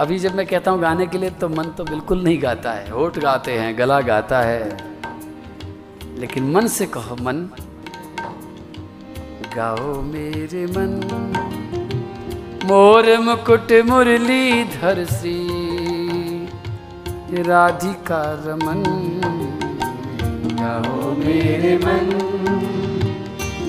[0.00, 2.90] अभी जब मैं कहता हूँ गाने के लिए तो मन तो बिल्कुल नहीं गाता है।
[2.90, 4.76] होठ गाते हैं, गला गाता है।
[6.18, 7.48] लेकिन मन से कहो, मन,
[9.56, 11.43] गाओ मेरे मन।
[12.68, 15.32] मोर मुकुट मुरली धर श्री
[17.48, 18.80] राधिका रमन।
[20.60, 22.08] गाओ मेरे मन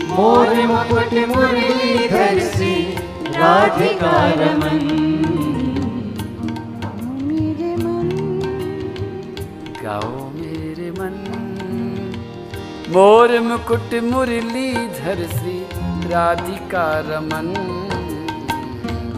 [0.09, 2.75] मोर मुकुट मुरलीधर श्री
[3.37, 4.79] राधिका रमन।
[9.83, 11.19] गाओ मेरे मन
[12.95, 15.59] मोर मुकुट मुरली धर श्री
[16.09, 17.53] राधिका रमन।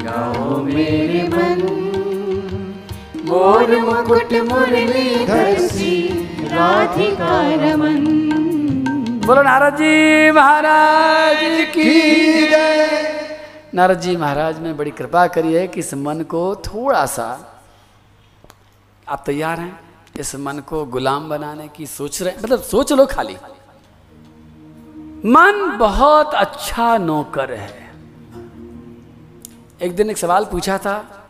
[0.08, 1.62] गाओ मेरे मन।
[3.26, 5.95] मोर मुकुट मुरलीधर श्री
[6.47, 8.05] राधिका रमन।
[9.26, 11.39] बोलो नारद जी महाराज
[11.70, 11.89] की
[13.76, 17.28] नारद जी महाराज ने बड़ी कृपा करी है कि इस मन को थोड़ा सा
[19.08, 19.80] आप तैयार हैं।
[20.20, 23.36] इस मन को गुलाम बनाने की सोच रहे मतलब सोच लो खाली।
[25.26, 27.86] मन बहुत अच्छा नौकर है।
[29.82, 31.30] एक दिन एक सवाल पूछा था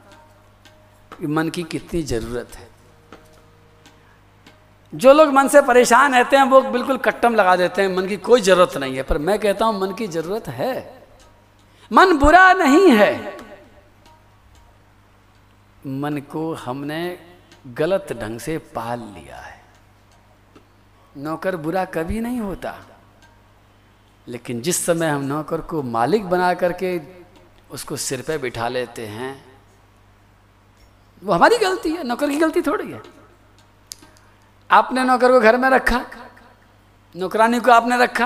[1.19, 2.67] कि मन की कितनी ज़रूरत है।
[4.95, 8.17] जो लोग मन से परेशान रहते हैं, वो बिल्कुल कट्टम लगा देते हैं, मन की
[8.17, 11.07] कोई ज़रूरत नहीं है। पर मैं कहता हूँ, मन की ज़रूरत है।
[11.91, 13.37] मन बुरा नहीं है।
[15.87, 17.19] मन को हमने
[17.67, 19.61] गलत ढंग से पाल लिया है।
[21.17, 22.75] नौकर बुरा कभी नहीं होता।
[24.27, 27.16] लेकिन जिस समय हम नौकर को मालिक बना करके
[27.71, 29.31] उसको सिर पे बिठा लेते हैं।
[31.23, 33.01] वो हमारी गलती है, नौकर की गलती थोड़ी है।
[34.69, 36.05] आपने नौकर को घर में रखा,
[37.15, 38.25] नौकरानी को आपने रखा।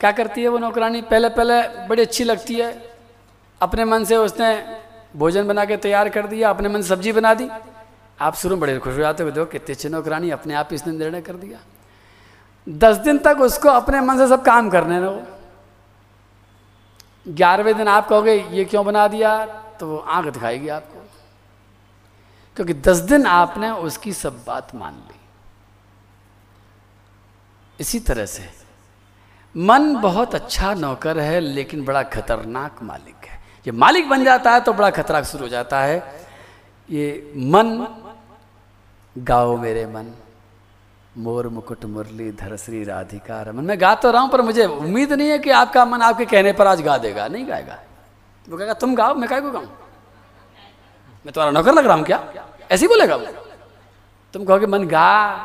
[0.00, 1.02] क्या करती है वो नौकरानी?
[1.02, 2.96] पहले पहले बड़ी अच्छी लगती है।
[3.60, 4.48] अपने मन से उसने
[5.16, 7.48] भोजन बना के तैयार कर दिया, अपने मन से सब्ज़ी बना दी।
[8.20, 10.92] आप शुरू में बड़े खुश हो जाते हो देखो कितनी अच्छी नौकरानी, अपने आप इसने
[10.92, 11.58] निर्णय कर दिया।
[12.66, 15.35] दस दिन तक उसको अपने मन से सब काम करने दो
[17.28, 19.46] ग्यारहवें दिन आप कहोगे, ये क्यों बना दिया?
[19.46, 21.02] तो वो आँख दिखाएगी आपको।
[22.56, 25.20] क्योंकि दस दिन आपने उसकी सब बात मान ली।
[27.80, 28.50] इसी तरह से,
[29.56, 34.60] मन बहुत अच्छा नौकर है, लेकिन बड़ा खतरनाक मालिक है। ये मालिक बन जाता है
[34.60, 36.26] तो बड़ा खतरा शुरू हो जाता है।
[36.90, 37.88] ये मन,
[39.18, 40.12] गाओ मेरे मन।
[41.16, 45.12] मोर मुकुट मुरली धर श्री राधिका रमन। मैं गा तो रहा हूँ, पर मुझे उम्मीद
[45.12, 47.78] नहीं है कि आपका मन आपके कहने पर आज गा देगा। नहीं गाएगा।
[48.48, 49.64] वो कहेगा, तुम गाओ, मैं काय को गाऊं?
[51.24, 52.22] मैं तुम्हारा नौकर लग रहा हूँ क्या?
[52.70, 53.26] ऐसे ही बोलेगा वो।
[54.34, 55.36] तुम कहोगे मन गा।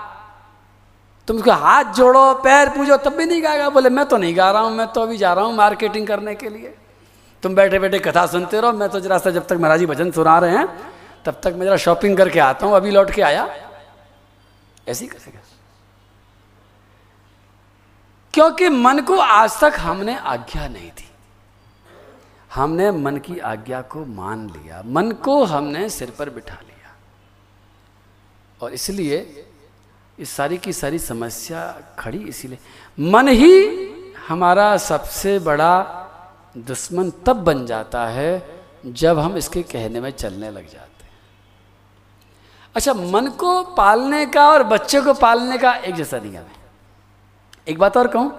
[1.27, 4.51] तुम उसको हाथ जोड़ो, पैर पूजो, तब भी नहीं गाएगा। बोले, मैं तो नहीं गा
[4.51, 6.73] रहा हूँ, मैं तो अभी जा रहा हूँ मार्केटिंग करने के लिए।
[7.43, 10.37] तुम बैठे बैठे कथा सुनते रहो। मैं तो जरा सा जब तक महाराज भजन सुना
[10.39, 10.67] रहे हैं,
[11.25, 13.47] तब तक मैं जरा शॉपिंग करके आता हूँ, अभी लौट के आया।
[14.87, 15.39] ऐसे ही करेगा।
[18.33, 21.07] क्योंकि मन को आज तक हमने आज्ञा नहीं दी।
[22.53, 26.93] हमने मन की आज्ञा को मान लिया, मन को हमने सिर पर बिठा लिया।
[28.61, 29.45] और इसलिए
[30.19, 32.57] इस सारी की सारी समस्या खड़ी, इसीलिए
[32.99, 33.89] मन ही
[34.27, 35.83] हमारा सबसे बड़ा
[36.57, 41.11] दुश्मन तब बन जाता है जब हम इसके कहने में चलने लग जाते हैं।
[42.75, 46.60] अच्छा मन को पालने का और बच्चे को पालने का एक जैसा नियम है।
[47.67, 48.31] एक बात और कहूँ?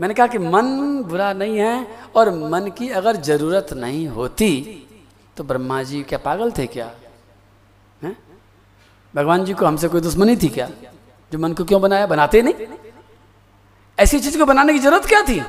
[0.00, 4.50] मैंने कहा कि मन बुरा नहीं है और मन की अगर ज़रूरत नहीं होती
[5.36, 6.90] तो ब्रह्मा जी क्या पागल थे क्या?
[8.02, 8.16] हैं?
[9.14, 10.68] भगवान जी को हमसे कोई दुश्मनी थी क्या?
[11.32, 12.06] जो मन को क्यों बनाया?
[12.06, 12.66] बनाते नहीं?
[13.98, 15.40] ऐसी चीज़ को बनाने की ज़रूरत क्या थी?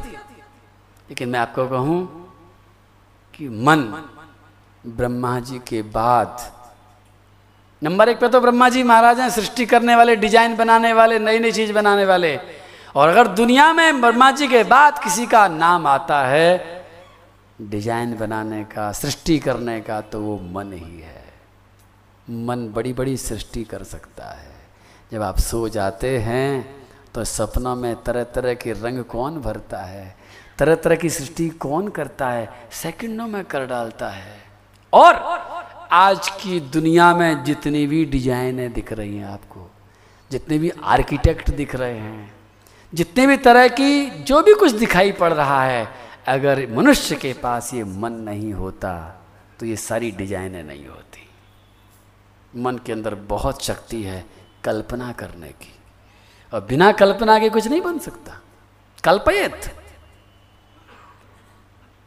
[1.10, 2.00] लेकिन मैं आपको कहूँ
[3.34, 3.82] कि मन
[4.88, 6.52] ब्रह्मा जी के बाद,
[7.82, 11.40] नंबर एक पे तो ब्रह्मा जी महाराज हैं, सृष्टि करने वाले, डिज़ाइन बनाने वाले नई
[11.40, 12.36] नई चीज़ बनाने वाले।
[12.98, 16.84] और अगर दुनिया में ब्रह्मा जी के बाद किसी का नाम आता है,
[17.60, 21.26] डिज़ाइन बनाने का, सृष्टि करने का तो वो मन ही है।
[22.28, 24.56] मन बड़ी बड़ी सृष्टि कर सकता है।
[25.12, 26.76] जब आप सो जाते हैं
[27.14, 30.16] तो सपनों में तरह तरह के रंग कौन भरता है?
[30.58, 32.50] तरह तरह की सृष्टि कौन करता है?
[32.72, 34.36] सेकंडों में कर डालता है।
[34.94, 35.16] और
[35.92, 39.70] आज की दुनिया में जितनी भी डिजाइनें दिख रही हैं आपको,
[40.32, 42.37] जितने भी आर्किटेक्ट दिख रहे हैं
[42.94, 45.88] जितने भी तरह की जो भी कुछ दिखाई पड़ रहा है,
[46.28, 49.22] अगर मनुष्य के पास ये मन नहीं होता
[49.60, 51.30] तो ये सारी डिजाइनें नहीं होती।
[52.56, 54.26] मन के अंदर बहुत शक्ति है
[54.64, 55.80] कल्पना करने की।
[56.54, 58.42] और बिना कल्पना के कुछ नहीं बन सकता।
[59.04, 59.84] कल्पयत।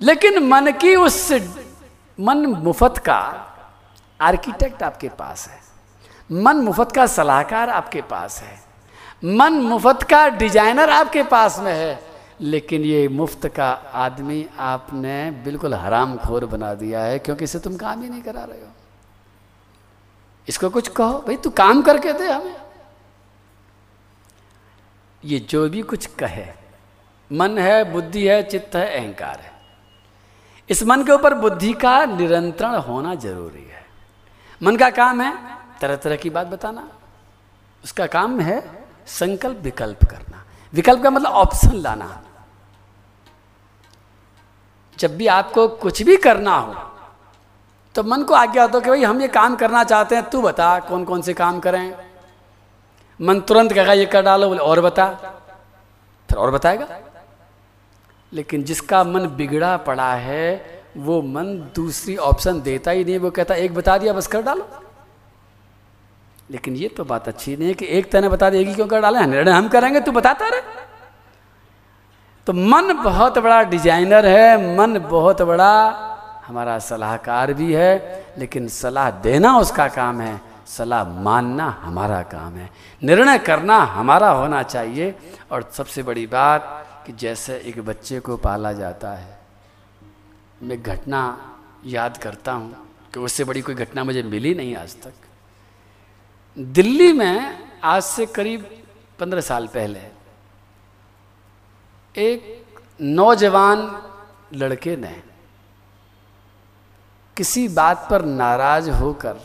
[0.00, 1.32] लेकिन मन की उस
[2.20, 3.18] मन मुफत का
[4.20, 5.60] आर्किटेक्ट आपके पास है।
[6.32, 8.69] मन मुफत का सलाहकार आपके पास है।
[9.22, 11.98] मन मुफ़्त का डिज़ाइनर आपके पास में है।
[12.40, 17.76] लेकिन ये मुफ़्त का आदमी आपने बिल्कुल हराम खोर बना दिया है, क्योंकि इसे तुम
[17.76, 18.72] काम ही नहीं करा रहे हो।
[20.48, 22.56] इसको कुछ कहो, भाई, तू काम करके दे हमें।
[25.22, 26.46] ये जो भी कुछ कहे,
[27.30, 29.52] मन है, बुद्धि है, चित्त है, अहंकार है।
[30.68, 33.84] इस मन के ऊपर बुद्धि का निरंतरण होना ज़रूरी है।
[34.60, 35.32] मन का काम है
[35.80, 36.88] तरह तरह की बात बताना।
[37.84, 38.60] उसका काम है
[39.18, 42.22] संकल्प विकल्प करना। विकल्प का मतलब ऑप्शन लाना।
[44.98, 46.86] जब भी आपको कुछ भी करना हो
[47.94, 50.78] तो मन को आज्ञा होता कि भाई हम ये काम करना चाहते हैं, तू बता
[50.78, 51.94] कौन कौन से काम करें।
[53.20, 55.08] मन तुरंत कहेगा, ये कर डालो, बोले, और बता।
[56.28, 57.00] फिर और बताएगा।
[58.32, 63.54] लेकिन जिसका मन बिगड़ा पड़ा है, वो मन दूसरी ऑप्शन देता ही नहीं, वो कहता,
[63.54, 64.68] एक बता दिया, बस कर डालो।
[66.50, 69.26] लेकिन ये तो बात अच्छी नहीं है कि एक तने बता देगी क्यों कर डाले?
[69.26, 70.60] निर्णय हम करेंगे, तू बताता रहे।
[72.46, 75.72] तो मन बहुत बड़ा डिज़ाइनर है, मन बहुत बड़ा
[76.46, 82.68] हमारा सलाहकार भी है, लेकिन सलाह देना उसका काम है, सलाह मानना हमारा काम है।
[83.02, 85.14] निर्णय करना हमारा होना चाहिए,
[85.52, 89.38] और सबसे बड़ी बात कि जैसे एक बच्चे को पाला जाता है,
[90.62, 91.22] मैं घटना
[91.86, 95.12] याद करता हूँ कि उससे बड़ी कोई घटना मुझे मिली नहीं आज तक।
[96.58, 98.84] दिल्ली में आज से करीब
[99.20, 100.00] पंद्रह साल पहले
[102.14, 104.02] एक नौजवान
[104.54, 105.22] लड़के ने
[107.36, 109.36] किसी बात पर नाराज़ होकर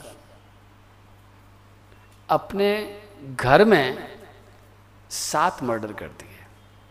[2.29, 3.01] अपने
[3.35, 4.17] घर में
[5.09, 6.45] सात मर्डर कर दिए।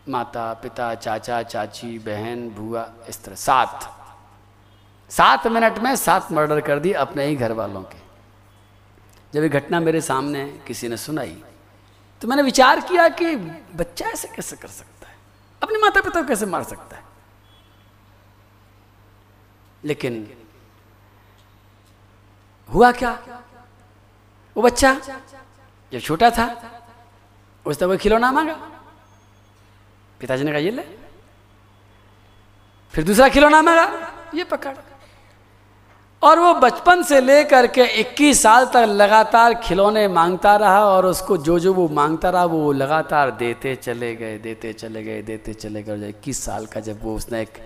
[0.09, 3.91] माता, पिता, चाचा, चाची, बहन, बुआ, इस तरह सात।
[5.09, 8.04] सात मिनट में सात मर्डर कर दिए अपने ही घर वालों के।
[9.35, 11.43] जब ये घटना मेरे सामने किसी ने सुनाई
[12.21, 13.35] तो मैंने विचार किया कि
[13.75, 15.15] बच्चा ऐसे कैसे कर सकता है?
[15.63, 17.03] अपने माता पिता को कैसे मार सकता है?
[19.83, 20.37] लेकिन
[22.69, 23.11] हुआ क्या?
[24.57, 24.93] वो बच्चा
[25.93, 26.45] जब छोटा था
[27.65, 28.53] उसने वो खिलौना मांगा।
[30.19, 30.83] पिताजी ने कहा, ये ले।
[32.91, 33.85] फिर दूसरा खिलौना मांगा,
[34.35, 34.75] ये पकड़।
[36.25, 41.37] और वो बचपन से लेकर के 21 साल तक लगातार खिलौने माँगता रहा और उसको
[41.37, 45.83] जो जो वो माँगता रहा, वो लगातार देते चले गए, देते चले गए, देते चले
[45.83, 47.61] गए। इक्कीस साल का जब वो उसने एक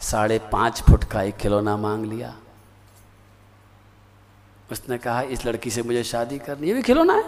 [0.00, 2.34] साढ़े पाँच फुट का एक खिलौना मांग लिया,
[4.72, 7.24] उसने कहा, इस लड़की से मुझे शादी करनी ये भी खिलौना है।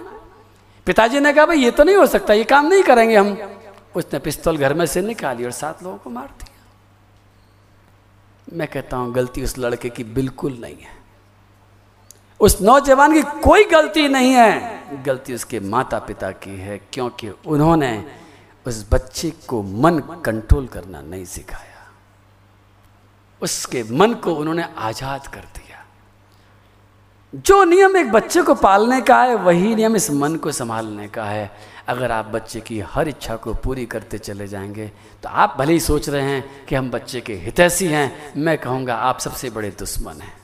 [0.87, 3.37] पिताजी ने कहा, भाई, ये तो नहीं हो सकता, ये काम नहीं करेंगे हम।
[3.97, 6.56] उसने पिस्तौल घर में से निकाली और सात लोगों को मार दिया।
[8.53, 10.95] मैं कहता हूँ, गलती उस लड़के की बिल्कुल नहीं है।
[12.41, 18.05] उस नौजवान की कोई गलती नहीं है। गलती उसके माता पिता की है, क्योंकि उन्होंने
[18.67, 21.91] उस बच्चे को मन कंट्रोल करना नहीं सिखाया।
[23.43, 25.85] उसके मन को उन्होंने आज़ाद कर दिया।
[27.35, 31.25] जो नियम एक बच्चे को पालने का है, वही नियम इस मन को संभालने का
[31.25, 31.51] है।
[31.89, 34.87] अगर आप बच्चे की हर इच्छा को पूरी करते चले जाएँगे
[35.23, 38.95] तो आप भले ही सोच रहे हैं कि हम बच्चे के हितैषी हैं, मैं कहूँगा
[38.95, 40.35] आप सबसे बड़े दुश्मन हैं।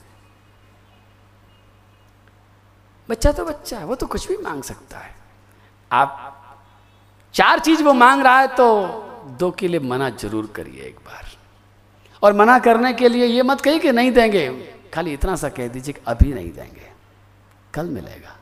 [3.09, 5.15] बच्चा तो बच्चा है, वो तो कुछ भी मांग सकता है।
[5.91, 6.29] आप
[7.33, 8.65] चार चीज़ वो मांग रहा है तो
[9.39, 11.31] दो के लिए मना ज़रूर करिए एक बार।
[12.23, 14.47] और मना करने के लिए ये मत कहिए कि नहीं देंगे।
[14.93, 16.91] खाली इतना सा कह दीजिए कि अभी नहीं देंगे,
[17.73, 18.35] कल मिलेगा।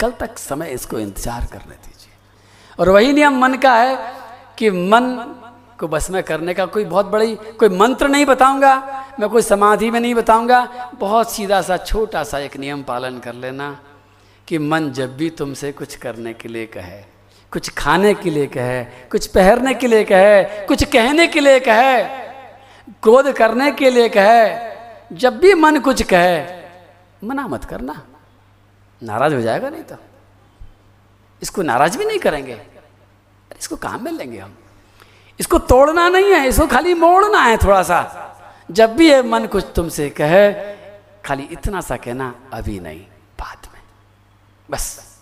[0.00, 2.12] कल तक समय इसको इंतज़ार करने दीजिए।
[2.78, 3.96] और वही नियम मन का है
[4.58, 5.34] कि मन
[5.80, 8.74] को बस में करने का कोई बहुत बड़ी, कोई मंत्र नहीं बताऊँगा,
[9.20, 13.34] मैं कोई समाधि में नहीं बताऊँगा, बहुत सीधा सा, छोटा सा एक नियम पालन कर
[13.34, 13.78] लेना
[14.48, 17.02] कि मन जब भी तुमसे कुछ करने के लिए कहे,
[17.52, 22.02] कुछ खाने के लिए कहे, कुछ पहनने के लिए कहे, कुछ कहने के लिए कहे
[23.02, 26.38] क्रोध करने के लिए कहे, जब भी मन कुछ कहे,
[27.22, 28.02] मना मत करना।
[29.02, 29.96] नाराज़ हो जाएगा नहीं तो।
[31.42, 32.66] इसको नाराज़ भी नहीं करेंगे।
[33.58, 34.56] इसको काम में लेंगे हम।
[35.40, 38.24] इसको तोड़ना नहीं है, इसको खाली मोड़ना है थोड़ा सा
[38.70, 40.52] जब भी ये मन कुछ तुमसे कहे,
[41.24, 43.00] खाली इतना सा कहना अभी नहीं,
[43.40, 43.82] बाद में।
[44.70, 45.18] बस।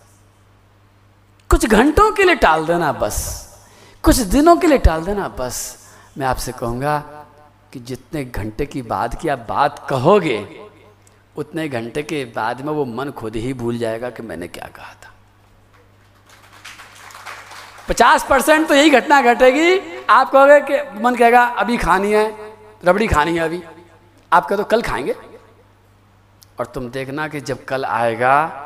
[1.50, 3.46] कुछ घंटों के लिए टाल देना बस।
[4.02, 5.86] कुछ दिनों के लिए टाल देना बस।
[6.18, 6.98] मैं आपसे कहूँगा
[7.72, 10.65] कि जितने घंटे की बाद की आप बात कहोगे
[11.38, 14.94] उतने घंटे के बाद में वो मन खुद ही भूल जाएगा कि मैंने क्या कहा
[14.94, 15.12] था।
[17.88, 22.52] पचास परसेंट तो यही घटना घटेगी। आप कहोगे कि मन कहेगा अभी खानी है
[22.84, 23.62] रबड़ी खानी है अभी।
[24.32, 25.16] आप कह तो कल खाएँगे।
[26.58, 28.62] और तुम देखना कि जब कल आएगा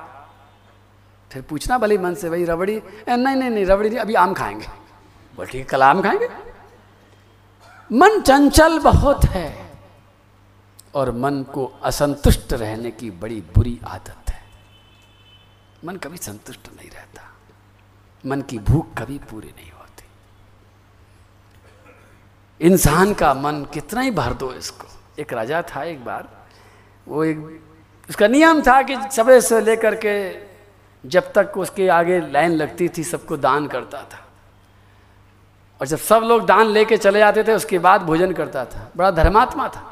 [1.33, 2.77] फिर पूछना भले मन से भाई रबड़ी
[3.09, 4.67] "ए, नहीं नहीं नहीं रबड़ी नहीं अभी आम खाएँगे।
[5.37, 6.29] बोल ठीक कल आम खाएँगे?
[7.93, 9.70] मन चंचल बहुत है।
[10.95, 14.45] और मन को असंतुष्ट रहने की बड़ी बुरी आदत है।
[15.85, 17.23] मन कभी संतुष्ट नहीं रहता।
[18.27, 20.05] मन की भूख कभी पूरी नहीं होती।
[22.67, 24.87] इंसान का मन कितना ही भर दो इसको।
[25.19, 26.29] एक राजा था एक बार,
[27.09, 27.65] वो एक,
[28.09, 30.39] उसका नियम था कि सबे से लेकर के
[31.09, 34.29] जब तक उसके आगे लाइन लगती थी, सबको दान करता था।
[35.81, 39.11] और जब सब लोग दान लेके चले जाते थे, उसके बाद भोजन करता था। बड़ा
[39.11, 39.90] धर्मात्मा था।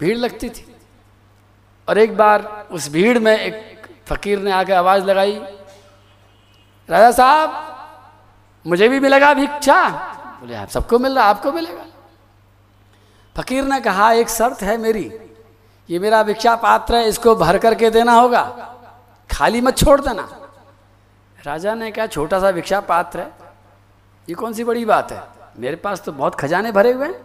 [0.00, 0.66] भीड़ लगती थी।
[1.88, 5.36] और एक बार उस भीड़ में एक फकीर ने आकर आवाज़ लगाई,
[6.88, 7.62] राजा साहब,
[8.66, 9.88] मुझे भी मिलेगा भिक्षा?
[10.40, 11.84] बोले, आप सबको मिल रहा, आपको मिलेगा।
[13.36, 15.10] फकीर ने कहा, एक शर्त है मेरी,
[15.88, 18.42] ये मेरा भिक्षा पात्र है, इसको भर करके देना होगा,
[19.30, 20.28] खाली मत छोड़ देना।
[21.38, 23.32] राजा ने कहा, छोटा सा भिक्षा पात्र है,
[24.28, 25.22] ये कौन सी बड़ी बात है?
[25.58, 27.23] मेरे पास तो बहुत खजाने भरे हुए हैं।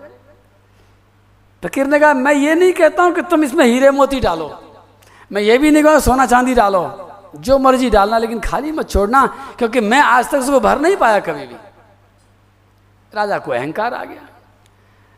[1.64, 4.60] फकीर ने कहा, मैं ये नहीं कहता हूँ कि तुम इसमें हीरे मोती डालो।
[5.32, 7.06] मैं ये भी नहीं कहूँगा सोना चांदी डालो।
[7.36, 9.26] जो मर्ज़ी डालना, लेकिन खाली मत छोड़ना,
[9.58, 11.56] क्योंकि मैं आज तक उसको भर नहीं पाया कभी भी।
[13.14, 14.28] राजा को अहंकार आ गया।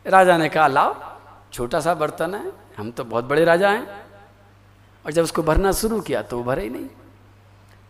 [0.05, 0.95] राजा ने कहा, लाओ,
[1.53, 3.87] छोटा सा बर्तन है, हम तो बहुत बड़े राजा हैं।
[5.05, 6.87] और जब उसको भरना शुरू किया तो वो भरे ही नहीं।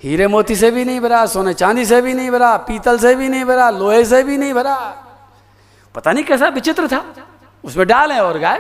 [0.04, 3.30] हीरे मोती से भी नहीं भरा, सोने चांदी से भी नहीं भरा, पीतल से भी
[3.30, 4.76] नहीं भरा, लोहे से भी नहीं भरा।
[5.96, 7.06] पता नहीं कैसा विचित्र था।
[7.64, 8.60] उसमें डाल और गाय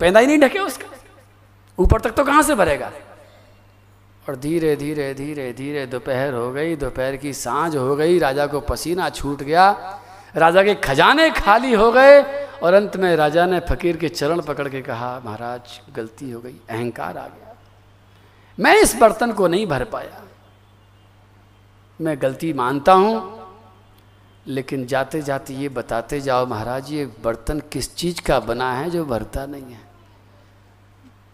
[0.00, 0.88] पैदा ही नहीं ढके उसका।
[1.78, 2.92] ऊपर तक तो कहाँ से भरेगा?
[4.28, 8.60] और धीरे धीरे धीरे धीरे दोपहर हो गई, दोपहर की साँझ हो गई, राजा को
[8.60, 9.70] पसीना छूट गया।
[10.36, 12.22] राजा के खजाने खाली हो गए
[12.62, 16.56] और अंत में राजा ने फकीर के चरण पकड़ के कहा, महाराज, गलती हो गई,
[16.70, 17.56] अहंकार आ गया।
[18.58, 20.22] मैं इस बर्तन को नहीं भर पाया।
[22.00, 23.33] मैं गलती मानता हूँ
[24.46, 29.04] लेकिन जाते जाते ये बताते जाओ, महाराज, ये बर्तन किस चीज़ का बना है जो
[29.04, 29.80] भरता नहीं है?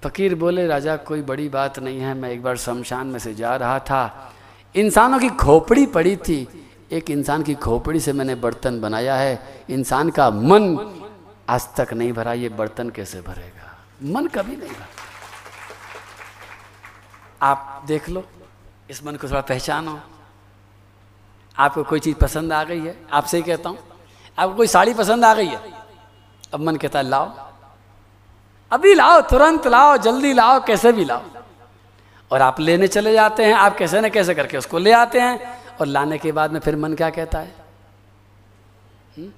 [0.04, 3.56] फकीर बोले, राजा, कोई बड़ी बात नहीं है, मैं एक बार शमशान में से जा
[3.56, 4.32] रहा था।
[4.76, 10.10] इंसानों की खोपड़ी पड़ी थी। एक इंसान की खोपड़ी से मैंने बर्तन बनाया है। इंसान
[10.10, 10.90] का मन
[11.48, 13.78] आज तक नहीं भरा, ये बर्तन कैसे भरेगा?
[14.02, 14.86] मन कभी नहीं भरा।
[17.42, 18.24] आप देख लो,
[18.90, 20.00] इस मन को थोड़ा पहचानो।
[21.60, 23.06] आपको कोई चीज़ पसंद आ गई है?
[23.12, 23.78] आपसे ही कहता हूँ।
[24.38, 25.72] आपको कोई साड़ी पसंद आ गई है?
[26.54, 27.50] अब मन कहता है, लाओ।
[28.70, 31.22] अभी लाओ, तुरंत लाओ, जल्दी लाओ, कैसे भी लाओ।
[32.32, 35.58] और आप लेने चले जाते हैं, आप कैसे न कैसे करके उसको ले आते हैं
[35.80, 37.54] और लाने के बाद में फिर मन क्या कहता है?
[39.18, 39.32] हुँ?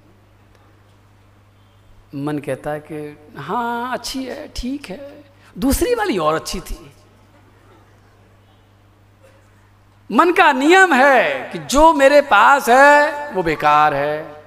[2.14, 5.25] मन कहता है कि हाँ अच्छी है, ठीक है।
[5.59, 6.93] दूसरी वाली और अच्छी थी।
[10.13, 14.45] मन का नियम है कि जो मेरे पास है, वो बेकार है।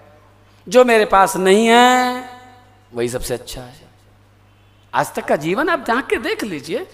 [0.70, 2.30] जो मेरे पास नहीं है,
[2.93, 3.88] वही सबसे अच्छा है।
[4.93, 6.88] आज तक का जीवन आप झाँक के देख लीजिए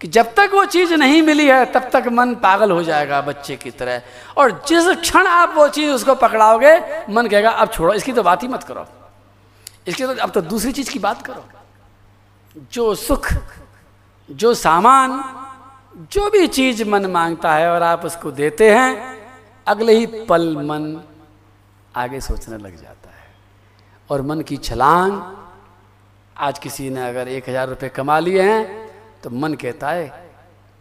[0.00, 3.56] कि जब तक वो चीज़ नहीं मिली है, तब तक मन पागल हो जाएगा बच्चे
[3.56, 4.02] की तरह।
[4.36, 8.42] और जिस क्षण आप वो चीज़ उसको पकड़ाओगे, मन कहेगा, अब छोड़ो, इसकी तो बात
[8.42, 8.86] ही मत करो।
[9.86, 11.44] इसकी तो अब तो दूसरी चीज़ की बात करो।
[12.72, 13.32] जो सुख,
[14.30, 15.38] जो सामान
[15.92, 19.18] जो भी चीज़ मन माँगता है और आप उसको देते हैं,
[19.66, 21.02] अगले ही पल मन
[21.94, 23.30] आगे सोचने लग जाता है।
[24.10, 25.20] और मन की छलांग,
[26.36, 28.90] आज किसी ने अगर एक हज़ार रुपये कमा लिए हैं
[29.22, 30.08] तो मन कहता है,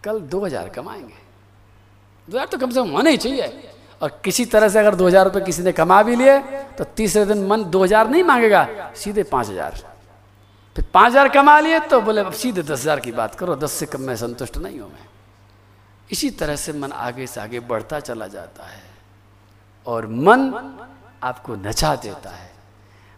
[0.04, 1.20] कल दो हज़ार कमाएँगे।
[2.28, 3.70] दो हज़ार तो कम से कम होना ही चाहिए।
[4.02, 6.40] और किसी तरह से अगर दो हज़ार रुपये किसी ने कमा भी लिए
[6.78, 9.91] तो तीसरे दिन मन दो हज़ार नहीं मांगेगा, सीधे पाँच हज़ार।
[10.76, 13.72] फिर पाँच हज़ार कमा लिए तो बोले, अब सीधे दस हज़ार की बात करो, दस
[13.72, 15.08] से कम मैं संतुष्ट नहीं हूँ मैं।
[16.10, 18.84] इसी तरह से मन आगे से आगे बढ़ता चला जाता है
[19.88, 20.52] और मन
[21.24, 22.50] आपको नचा देता है।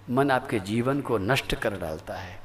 [0.10, 2.42] मन आपके जीवन को नष्ट कर डालता है।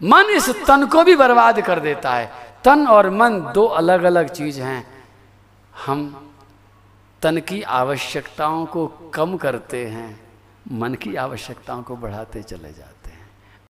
[0.00, 2.30] मन इस तन को भी बर्बाद कर देता है।
[2.64, 4.86] तन और मन दो अलग अलग चीज़ हैं।
[5.84, 6.30] हम
[7.22, 10.20] तन की आवश्यकताओं को कम करते हैं,
[10.72, 12.99] मन की आवश्यकताओं को बढ़ाते चले जाते